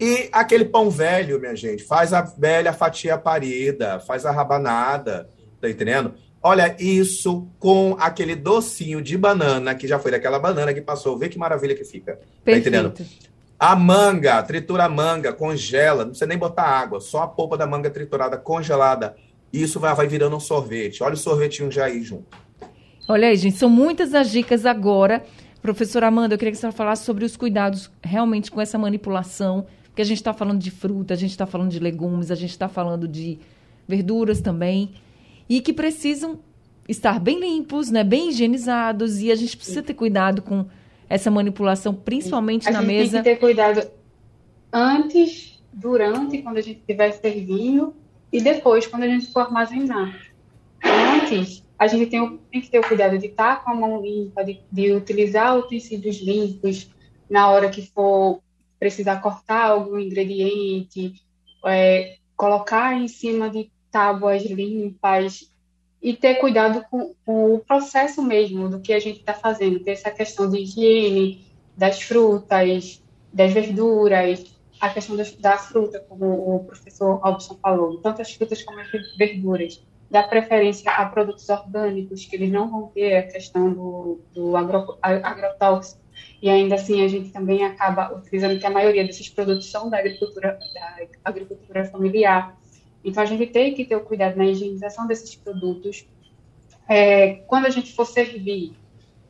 E 0.00 0.28
aquele 0.32 0.64
pão 0.64 0.90
velho, 0.90 1.40
minha 1.40 1.56
gente, 1.56 1.82
faz 1.82 2.12
a 2.12 2.22
velha 2.22 2.72
fatia 2.72 3.18
parida, 3.18 3.98
faz 4.00 4.24
a 4.24 4.30
rabanada, 4.30 5.28
tá 5.60 5.68
entendendo? 5.68 6.14
Olha, 6.40 6.76
isso 6.78 7.48
com 7.58 7.96
aquele 7.98 8.36
docinho 8.36 9.02
de 9.02 9.18
banana, 9.18 9.74
que 9.74 9.88
já 9.88 9.98
foi 9.98 10.12
daquela 10.12 10.38
banana 10.38 10.72
que 10.72 10.80
passou, 10.80 11.18
vê 11.18 11.28
que 11.28 11.36
maravilha 11.36 11.74
que 11.74 11.84
fica. 11.84 12.12
Tá 12.14 12.22
Perfeito. 12.44 12.70
Tá 12.70 12.78
entendendo? 12.78 12.94
A 13.58 13.74
manga, 13.74 14.40
tritura 14.44 14.84
a 14.84 14.88
manga, 14.88 15.32
congela, 15.32 16.04
não 16.04 16.10
precisa 16.10 16.28
nem 16.28 16.38
botar 16.38 16.62
água, 16.62 17.00
só 17.00 17.24
a 17.24 17.26
polpa 17.26 17.56
da 17.56 17.66
manga 17.66 17.90
triturada, 17.90 18.38
congelada. 18.38 19.16
Isso 19.52 19.80
vai, 19.80 19.92
vai 19.96 20.06
virando 20.06 20.36
um 20.36 20.40
sorvete. 20.40 21.02
Olha 21.02 21.14
o 21.14 21.16
sorvetinho 21.16 21.72
já 21.72 21.86
aí 21.86 22.02
junto. 22.02 22.36
Olha 23.08 23.28
aí, 23.28 23.36
gente, 23.36 23.56
são 23.56 23.68
muitas 23.68 24.14
as 24.14 24.30
dicas 24.30 24.64
agora. 24.64 25.24
Professora 25.60 26.06
Amanda, 26.06 26.34
eu 26.34 26.38
queria 26.38 26.52
que 26.52 26.58
você 26.58 26.70
falasse 26.70 27.04
sobre 27.04 27.24
os 27.24 27.36
cuidados 27.36 27.90
realmente 28.00 28.48
com 28.48 28.60
essa 28.60 28.78
manipulação, 28.78 29.66
porque 29.98 30.02
a 30.02 30.06
gente 30.06 30.18
está 30.18 30.32
falando 30.32 30.60
de 30.60 30.70
fruta, 30.70 31.12
a 31.12 31.16
gente 31.16 31.32
está 31.32 31.44
falando 31.44 31.70
de 31.70 31.80
legumes, 31.80 32.30
a 32.30 32.36
gente 32.36 32.50
está 32.50 32.68
falando 32.68 33.08
de 33.08 33.36
verduras 33.88 34.40
também, 34.40 34.94
e 35.48 35.60
que 35.60 35.72
precisam 35.72 36.38
estar 36.88 37.18
bem 37.18 37.40
limpos, 37.40 37.90
né, 37.90 38.04
bem 38.04 38.28
higienizados, 38.28 39.20
e 39.20 39.32
a 39.32 39.34
gente 39.34 39.56
precisa 39.56 39.82
ter 39.82 39.94
cuidado 39.94 40.40
com 40.40 40.66
essa 41.08 41.32
manipulação, 41.32 41.92
principalmente 41.92 42.68
a 42.68 42.70
na 42.70 42.80
mesa. 42.80 43.24
Tem 43.24 43.34
que 43.34 43.40
ter 43.40 43.44
cuidado 43.44 43.90
antes, 44.72 45.60
durante, 45.72 46.42
quando 46.42 46.58
a 46.58 46.62
gente 46.62 46.78
estiver 46.78 47.10
servindo, 47.10 47.92
e 48.32 48.40
depois, 48.40 48.86
quando 48.86 49.02
a 49.02 49.08
gente 49.08 49.32
for 49.32 49.40
armazenar. 49.40 50.16
Antes, 50.80 51.64
a 51.76 51.88
gente 51.88 52.06
tem, 52.08 52.38
tem, 52.52 52.60
que 52.60 52.70
ter 52.70 52.78
o 52.78 52.86
cuidado 52.86 53.18
de 53.18 53.26
estar 53.26 53.64
com 53.64 53.72
a 53.72 53.74
mão 53.74 54.00
limpa, 54.00 54.44
de, 54.44 54.60
de 54.70 54.92
utilizar 54.92 55.58
utensílios 55.58 56.20
limpos 56.20 56.88
na 57.28 57.50
hora 57.50 57.68
que 57.68 57.84
for 57.84 58.40
precisar 58.78 59.20
cortar 59.20 59.70
algum 59.70 59.98
ingrediente, 59.98 61.14
é, 61.66 62.16
colocar 62.36 62.94
em 62.94 63.08
cima 63.08 63.50
de 63.50 63.70
tábuas 63.90 64.44
limpas 64.44 65.52
e 66.00 66.14
ter 66.14 66.36
cuidado 66.36 66.84
com, 66.90 67.14
com, 67.24 67.54
o 67.54 67.58
processo 67.58 68.22
mesmo 68.22 68.68
do 68.68 68.80
que 68.80 68.92
a 68.92 69.00
gente 69.00 69.20
está 69.20 69.34
fazendo, 69.34 69.80
ter 69.80 69.92
essa 69.92 70.10
questão 70.10 70.48
de 70.48 70.58
higiene 70.58 71.44
das 71.76 72.00
frutas, 72.00 73.02
das 73.32 73.52
verduras, 73.52 74.44
a 74.80 74.88
questão 74.90 75.16
das, 75.16 75.32
da 75.34 75.58
fruta, 75.58 75.98
como 76.08 76.56
o 76.56 76.64
professor 76.64 77.16
Robson 77.16 77.58
falou, 77.60 77.98
tanto 77.98 78.22
as 78.22 78.32
frutas 78.32 78.62
como 78.62 78.78
as 78.80 78.88
verduras. 79.16 79.84
Dá 80.10 80.22
preferência 80.22 80.90
a 80.90 81.04
produtos 81.06 81.48
orgânicos, 81.48 82.24
que 82.24 82.36
eles 82.36 82.50
não 82.50 82.70
vão 82.70 82.86
ter 82.88 83.16
a 83.16 83.22
questão 83.24 83.72
do, 83.72 84.20
do 84.32 84.56
agro, 84.56 84.96
agrotóxico, 85.02 86.00
e 86.40 86.48
ainda 86.48 86.76
assim 86.76 87.04
a 87.04 87.08
gente 87.08 87.30
também 87.30 87.64
acaba 87.64 88.14
utilizando 88.14 88.58
que 88.58 88.66
a 88.66 88.70
maioria 88.70 89.04
desses 89.04 89.28
produtos 89.28 89.70
são 89.70 89.90
da 89.90 89.98
agricultura, 89.98 90.58
da 90.72 91.06
agricultura 91.24 91.84
familiar. 91.84 92.56
Então 93.04 93.22
a 93.22 93.26
gente 93.26 93.46
tem 93.46 93.74
que 93.74 93.84
ter 93.84 93.96
o 93.96 94.04
cuidado 94.04 94.36
na 94.36 94.46
higienização 94.46 95.06
desses 95.06 95.34
produtos, 95.34 96.06
é, 96.88 97.42
quando 97.46 97.66
a 97.66 97.70
gente 97.70 97.92
for 97.92 98.06
servir, 98.06 98.72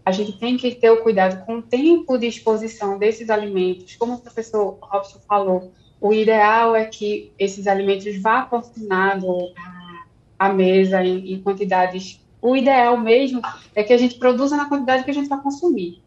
a 0.05 0.12
gente 0.12 0.38
tem 0.38 0.57
que 0.57 0.75
ter 0.75 0.90
o 0.90 1.03
cuidado 1.03 1.44
com 1.44 1.57
o 1.57 1.62
tempo 1.62 2.16
de 2.16 2.27
exposição 2.27 2.99
desses 2.99 3.29
alimentos. 3.29 3.97
Como 3.97 4.14
o 4.14 4.18
professor 4.18 4.79
Robson 4.81 5.18
falou, 5.27 5.73
o 6.01 6.12
ideal 6.12 6.77
é 6.77 6.85
que 6.85 7.33
esses 7.38 7.66
alimentos 7.66 8.16
vá 8.21 8.42
porcionado 8.42 9.27
à 10.38 10.53
mesa 10.53 11.03
em, 11.03 11.33
em 11.33 11.42
quantidades. 11.42 12.21
O 12.40 12.57
ideal 12.57 12.97
mesmo 12.97 13.42
é 13.75 13.83
que 13.83 13.92
a 13.92 13.99
gente 13.99 14.18
produza 14.18 14.57
na 14.57 14.68
quantidade 14.68 15.05
que 15.05 15.11
a 15.11 15.14
gente 15.14 15.29
vai 15.29 15.42
consumir 15.42 16.01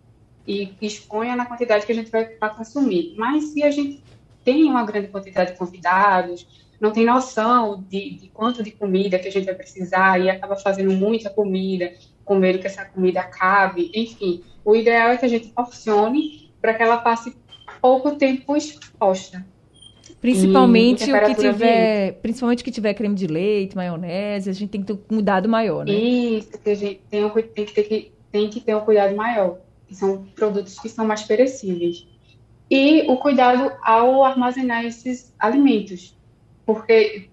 e 0.47 0.73
exponha 0.81 1.35
na 1.35 1.45
quantidade 1.45 1.85
que 1.85 1.91
a 1.91 1.95
gente 1.95 2.11
vai, 2.11 2.35
vai 2.39 2.55
consumir. 2.55 3.13
Mas 3.17 3.45
se 3.45 3.63
a 3.63 3.71
gente 3.71 4.03
tem 4.43 4.63
uma 4.65 4.83
grande 4.85 5.07
quantidade 5.07 5.51
de 5.51 5.57
convidados, 5.57 6.47
não 6.79 6.91
tem 6.91 7.05
noção 7.05 7.83
de, 7.87 8.15
de, 8.15 8.27
quanto 8.29 8.63
de 8.63 8.71
comida 8.71 9.19
que 9.19 9.27
a 9.27 9.31
gente 9.31 9.45
vai 9.45 9.53
precisar 9.53 10.19
e 10.19 10.29
acaba 10.29 10.55
fazendo 10.55 10.91
muita 10.91 11.29
comida, 11.29 11.93
com 12.25 12.35
medo 12.35 12.59
que 12.59 12.65
essa 12.65 12.83
comida 12.85 13.19
acabe, 13.19 13.91
enfim. 13.93 14.43
O 14.65 14.75
ideal 14.75 15.11
é 15.11 15.17
que 15.17 15.25
a 15.25 15.29
gente 15.29 15.49
porcione 15.49 16.51
para 16.59 16.73
que 16.73 16.81
ela 16.81 16.97
passe 16.97 17.35
pouco 17.79 18.15
tempo 18.15 18.55
exposta. 18.55 19.45
Principalmente 20.19 21.11
o 21.11 21.25
que 21.25 21.35
tiver, 21.35 21.49
ambiente. 21.49 22.21
principalmente 22.21 22.63
que 22.63 22.71
tiver 22.71 22.93
creme 22.93 23.15
de 23.15 23.25
leite, 23.25 23.75
maionese, 23.75 24.49
a 24.49 24.53
gente 24.53 24.69
tem 24.69 24.81
que 24.81 24.87
ter 24.87 24.93
um 24.93 24.97
cuidado 24.97 25.49
maior, 25.49 25.83
né? 25.83 25.91
Isso, 25.91 26.59
que 26.59 26.69
a 26.69 26.75
gente 26.75 27.01
tem, 27.09 27.29
tem, 27.29 27.65
que, 27.65 27.73
ter, 27.73 27.83
que, 27.83 28.11
tem 28.31 28.49
que 28.49 28.59
ter 28.59 28.75
um 28.75 28.81
cuidado 28.81 29.15
maior, 29.15 29.57
são 29.95 30.25
produtos 30.35 30.79
que 30.79 30.89
são 30.89 31.05
mais 31.05 31.23
perecíveis. 31.23 32.07
E 32.69 33.01
o 33.09 33.17
cuidado 33.17 33.71
ao 33.81 34.23
armazenar 34.23 34.85
esses 34.85 35.33
alimentos, 35.37 36.17
porque 36.65 37.29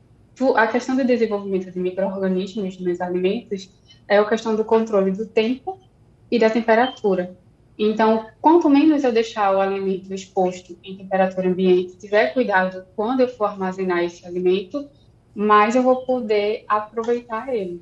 a 0.57 0.66
questão 0.66 0.97
do 0.97 1.05
desenvolvimento 1.05 1.71
de 1.71 1.79
micro-organismos 1.79 2.79
nos 2.79 3.01
alimentos 3.01 3.71
é 4.07 4.18
a 4.18 4.29
questão 4.29 4.57
do 4.57 4.64
controle 4.64 5.11
do 5.11 5.27
tempo 5.27 5.79
e 6.31 6.38
da 6.38 6.51
temperatura. 6.51 7.37
Então, 7.79 8.27
quanto 8.40 8.68
menos 8.68 9.05
eu 9.05 9.12
deixar 9.12 9.55
o 9.55 9.61
alimento 9.61 10.12
exposto 10.12 10.77
em 10.83 10.97
temperatura 10.97 11.49
ambiente, 11.49 11.97
tiver 11.97 12.35
cuidado 12.35 12.85
quando 12.97 13.21
eu 13.21 13.29
for 13.29 13.44
armazenar 13.44 14.03
esse 14.03 14.27
alimento, 14.27 14.88
mais 15.33 15.77
eu 15.77 15.83
vou 15.85 16.05
poder 16.05 16.64
aproveitar 16.66 17.55
ele. 17.55 17.81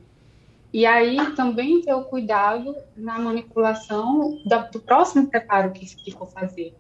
E 0.77 0.85
aí 0.85 1.17
também 1.35 1.81
ter 1.81 1.95
o 1.95 2.05
cuidado 2.05 2.77
na 2.95 3.19
manipulação 3.19 4.39
do 4.71 4.79
próximo 4.79 5.27
preparo 5.27 5.73
que, 5.73 5.87
que 5.87 6.11
for 6.11 6.27
fazer. 6.27 6.75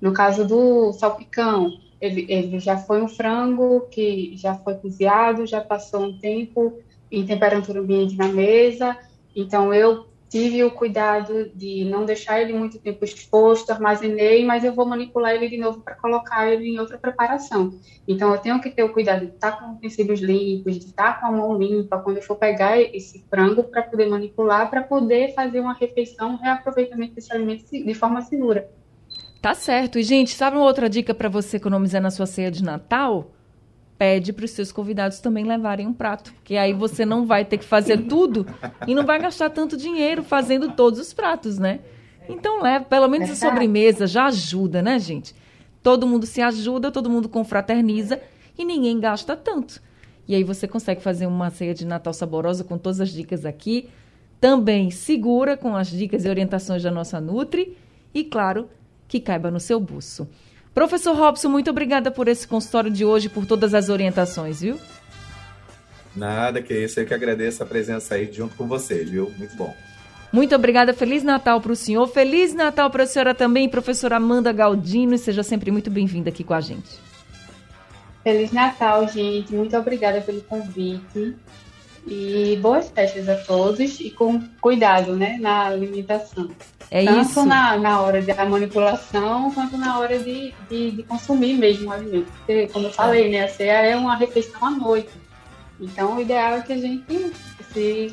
No 0.00 0.12
caso 0.12 0.46
do 0.46 0.92
salpicão, 0.92 1.68
ele, 2.00 2.26
ele 2.28 2.60
já 2.60 2.78
foi 2.78 3.02
um 3.02 3.08
frango 3.08 3.88
que 3.90 4.36
já 4.36 4.54
foi 4.54 4.76
cozinhado, 4.76 5.48
já 5.48 5.60
passou 5.60 6.04
um 6.04 6.16
tempo 6.16 6.78
em 7.10 7.26
temperatura 7.26 7.80
ambiente 7.80 8.14
na 8.14 8.28
mesa, 8.28 8.96
então 9.34 9.74
eu 9.74 10.06
tive 10.30 10.62
o 10.62 10.70
cuidado 10.70 11.50
de 11.56 11.84
não 11.84 12.04
deixar 12.04 12.40
ele 12.40 12.52
muito 12.52 12.78
tempo 12.78 13.04
exposto, 13.04 13.70
armazenei, 13.70 14.44
mas 14.44 14.62
eu 14.62 14.72
vou 14.72 14.86
manipular 14.86 15.34
ele 15.34 15.48
de 15.48 15.58
novo 15.58 15.80
para 15.80 15.96
colocar 15.96 16.48
ele 16.48 16.68
em 16.68 16.78
outra 16.78 16.96
preparação. 16.96 17.74
Então, 18.06 18.32
eu 18.32 18.38
tenho 18.38 18.60
que 18.60 18.70
ter 18.70 18.84
o 18.84 18.92
cuidado 18.92 19.26
de 19.26 19.34
estar 19.34 19.58
com 19.58 19.72
utensílios 19.72 20.20
limpos, 20.20 20.78
de 20.78 20.86
estar 20.86 21.20
com 21.20 21.26
a 21.26 21.32
mão 21.32 21.58
limpa 21.58 21.98
quando 21.98 22.18
eu 22.18 22.22
for 22.22 22.36
pegar 22.36 22.80
esse 22.80 23.26
frango 23.28 23.64
para 23.64 23.82
poder 23.82 24.08
manipular, 24.08 24.70
para 24.70 24.84
poder 24.84 25.34
fazer 25.34 25.58
uma 25.58 25.74
refeição, 25.74 26.34
um 26.34 26.36
reaproveitamento 26.36 27.14
desse 27.14 27.32
alimento 27.32 27.64
de 27.68 27.94
forma 27.94 28.22
segura. 28.22 28.70
Tá 29.42 29.52
certo. 29.52 29.98
E, 29.98 30.02
gente, 30.04 30.30
sabe 30.30 30.56
uma 30.56 30.66
outra 30.66 30.88
dica 30.88 31.12
para 31.12 31.28
você 31.28 31.56
economizar 31.56 32.00
na 32.00 32.10
sua 32.10 32.26
ceia 32.26 32.52
de 32.52 32.62
Natal? 32.62 33.32
Pede 34.00 34.32
para 34.32 34.46
os 34.46 34.52
seus 34.52 34.72
convidados 34.72 35.20
também 35.20 35.44
levarem 35.44 35.86
um 35.86 35.92
prato, 35.92 36.32
porque 36.32 36.56
aí 36.56 36.72
você 36.72 37.04
não 37.04 37.26
vai 37.26 37.44
ter 37.44 37.58
que 37.58 37.66
fazer 37.66 37.98
tudo 38.06 38.46
e 38.86 38.94
não 38.94 39.04
vai 39.04 39.20
gastar 39.20 39.50
tanto 39.50 39.76
dinheiro 39.76 40.22
fazendo 40.22 40.72
todos 40.72 40.98
os 40.98 41.12
pratos, 41.12 41.58
né? 41.58 41.80
Então 42.26 42.62
leva, 42.62 42.86
pelo 42.86 43.06
menos 43.08 43.28
a 43.28 43.34
sobremesa 43.34 44.06
já 44.06 44.24
ajuda, 44.24 44.80
né, 44.80 44.98
gente? 44.98 45.34
Todo 45.82 46.06
mundo 46.06 46.24
se 46.24 46.40
ajuda, 46.40 46.90
todo 46.90 47.10
mundo 47.10 47.28
confraterniza 47.28 48.18
e 48.56 48.64
ninguém 48.64 48.98
gasta 48.98 49.36
tanto. 49.36 49.82
E 50.26 50.34
aí 50.34 50.44
você 50.44 50.66
consegue 50.66 51.02
fazer 51.02 51.26
uma 51.26 51.50
ceia 51.50 51.74
de 51.74 51.84
Natal 51.84 52.14
saborosa 52.14 52.64
com 52.64 52.78
todas 52.78 53.02
as 53.02 53.10
dicas 53.10 53.44
aqui, 53.44 53.90
também 54.40 54.90
segura 54.90 55.58
com 55.58 55.76
as 55.76 55.88
dicas 55.90 56.24
e 56.24 56.28
orientações 56.30 56.82
da 56.82 56.90
nossa 56.90 57.20
Nutri 57.20 57.76
e 58.14 58.24
claro, 58.24 58.66
que 59.06 59.20
caiba 59.20 59.50
no 59.50 59.60
seu 59.60 59.78
buço. 59.78 60.26
Professor 60.74 61.16
Robson, 61.16 61.48
muito 61.48 61.70
obrigada 61.70 62.10
por 62.10 62.28
esse 62.28 62.46
consultório 62.46 62.90
de 62.90 63.04
hoje, 63.04 63.28
por 63.28 63.44
todas 63.44 63.74
as 63.74 63.88
orientações, 63.88 64.60
viu? 64.60 64.78
Nada, 66.14 66.62
que 66.62 66.74
isso. 66.74 67.00
Eu 67.00 67.06
que 67.06 67.14
agradeço 67.14 67.62
a 67.62 67.66
presença 67.66 68.14
aí 68.14 68.30
junto 68.32 68.56
com 68.56 68.66
vocês, 68.66 69.08
viu? 69.08 69.32
Muito 69.36 69.56
bom. 69.56 69.74
Muito 70.32 70.54
obrigada. 70.54 70.92
Feliz 70.92 71.22
Natal 71.22 71.60
para 71.60 71.72
o 71.72 71.76
senhor. 71.76 72.06
Feliz 72.08 72.54
Natal 72.54 72.90
para 72.90 73.04
a 73.04 73.06
senhora 73.06 73.34
também, 73.34 73.68
professora 73.68 74.16
Amanda 74.16 74.52
Galdino. 74.52 75.14
E 75.14 75.18
seja 75.18 75.42
sempre 75.42 75.70
muito 75.70 75.90
bem-vinda 75.90 76.30
aqui 76.30 76.44
com 76.44 76.54
a 76.54 76.60
gente. 76.60 76.98
Feliz 78.22 78.52
Natal, 78.52 79.08
gente. 79.08 79.52
Muito 79.54 79.76
obrigada 79.76 80.20
pelo 80.20 80.40
convite. 80.42 81.36
E 82.06 82.58
boas 82.60 82.90
festas 82.90 83.28
a 83.28 83.36
todos 83.36 84.00
e 84.00 84.10
com 84.10 84.40
cuidado 84.60 85.14
né, 85.16 85.36
na 85.40 85.66
alimentação. 85.66 86.50
É 86.90 87.04
Tanto 87.04 87.20
isso. 87.20 87.46
Na, 87.46 87.76
na 87.78 88.00
hora 88.00 88.20
da 88.20 88.44
manipulação 88.44 89.50
quanto 89.52 89.76
na 89.76 89.98
hora 89.98 90.18
de, 90.18 90.52
de, 90.68 90.90
de, 90.90 91.02
consumir 91.04 91.54
mesmo 91.54 91.88
o 91.88 91.92
alimento. 91.92 92.32
Porque, 92.38 92.66
como 92.68 92.86
eu 92.86 92.92
falei, 92.92 93.30
né, 93.30 93.44
a 93.44 93.48
ceia 93.48 93.86
é 93.86 93.96
uma 93.96 94.16
refeição 94.16 94.64
à 94.64 94.70
noite. 94.70 95.10
Então, 95.80 96.16
o 96.16 96.20
ideal 96.20 96.56
é 96.56 96.60
que 96.62 96.72
a 96.72 96.78
gente 96.78 97.32
se 97.72 98.12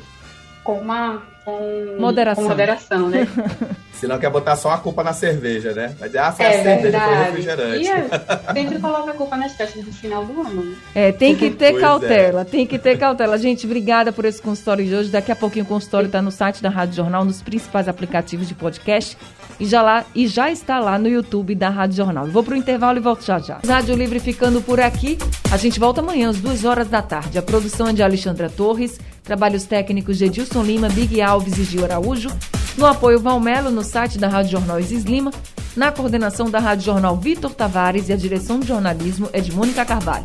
coma 0.62 1.22
com 1.48 1.96
moderação, 2.00 2.44
com 2.44 2.50
moderação 2.50 3.08
né? 3.08 3.28
Senão 3.92 4.16
quer 4.18 4.30
botar 4.30 4.54
só 4.54 4.70
a 4.70 4.78
culpa 4.78 5.02
na 5.02 5.12
cerveja, 5.12 5.72
né? 5.72 5.92
Vai 5.98 6.08
dizer, 6.08 6.18
ah, 6.18 6.30
foi 6.30 6.46
é 6.46 6.48
a 6.48 6.52
cerveja, 6.52 6.80
verdade. 6.82 7.04
foi 7.04 7.14
o 7.14 7.24
refrigerante. 7.24 7.84
E 7.84 7.88
é, 7.88 8.08
sempre 8.54 8.78
coloca 8.78 9.10
a 9.10 9.14
culpa 9.14 9.36
nas 9.36 9.52
festas 9.54 9.84
do 9.84 9.92
final 9.92 10.24
do 10.24 10.40
ano. 10.40 10.62
Né? 10.62 10.76
É, 10.94 11.10
tem 11.12 11.34
que 11.34 11.50
ter 11.50 11.72
pois 11.72 11.82
cautela, 11.82 12.42
é. 12.42 12.44
tem 12.44 12.64
que 12.64 12.78
ter 12.78 12.96
cautela. 12.96 13.36
Gente, 13.36 13.66
obrigada 13.66 14.12
por 14.12 14.24
esse 14.24 14.40
consultório 14.40 14.84
de 14.84 14.94
hoje. 14.94 15.10
Daqui 15.10 15.32
a 15.32 15.36
pouquinho 15.36 15.64
o 15.64 15.68
consultório 15.68 16.06
está 16.06 16.22
no 16.22 16.30
site 16.30 16.62
da 16.62 16.68
Rádio 16.68 16.94
Jornal, 16.94 17.24
nos 17.24 17.42
principais 17.42 17.88
aplicativos 17.88 18.46
de 18.46 18.54
podcast. 18.54 19.16
E 19.60 19.66
já, 19.66 19.82
lá, 19.82 20.04
e 20.14 20.26
já 20.26 20.50
está 20.50 20.78
lá 20.78 20.98
no 20.98 21.08
YouTube 21.08 21.54
da 21.54 21.68
Rádio 21.68 21.96
Jornal. 21.96 22.26
Eu 22.26 22.32
vou 22.32 22.44
para 22.44 22.54
o 22.54 22.56
intervalo 22.56 22.98
e 22.98 23.00
volto 23.00 23.24
já 23.24 23.38
já. 23.38 23.58
Rádio 23.66 23.96
Livre 23.96 24.20
ficando 24.20 24.62
por 24.62 24.80
aqui. 24.80 25.18
A 25.50 25.56
gente 25.56 25.80
volta 25.80 26.00
amanhã 26.00 26.30
às 26.30 26.38
duas 26.38 26.64
horas 26.64 26.88
da 26.88 27.02
tarde. 27.02 27.38
A 27.38 27.42
produção 27.42 27.88
é 27.88 27.92
de 27.92 28.02
Alexandra 28.02 28.48
Torres, 28.48 29.00
trabalhos 29.24 29.64
técnicos 29.64 30.18
de 30.18 30.26
Edilson 30.26 30.62
Lima, 30.62 30.88
Big 30.88 31.20
Alves 31.20 31.58
e 31.58 31.64
Gil 31.64 31.84
Araújo. 31.84 32.30
No 32.76 32.86
apoio 32.86 33.18
Valmelo, 33.18 33.70
no 33.70 33.82
site 33.82 34.18
da 34.18 34.28
Rádio 34.28 34.52
Jornal 34.52 34.78
Isis 34.78 35.02
Lima. 35.02 35.32
Na 35.76 35.90
coordenação 35.90 36.48
da 36.48 36.58
Rádio 36.58 36.84
Jornal 36.84 37.16
Vitor 37.16 37.52
Tavares 37.52 38.08
e 38.08 38.12
a 38.12 38.16
direção 38.16 38.60
de 38.60 38.68
jornalismo 38.68 39.28
é 39.32 39.40
de 39.40 39.52
Mônica 39.52 39.84
Carvalho. 39.84 40.24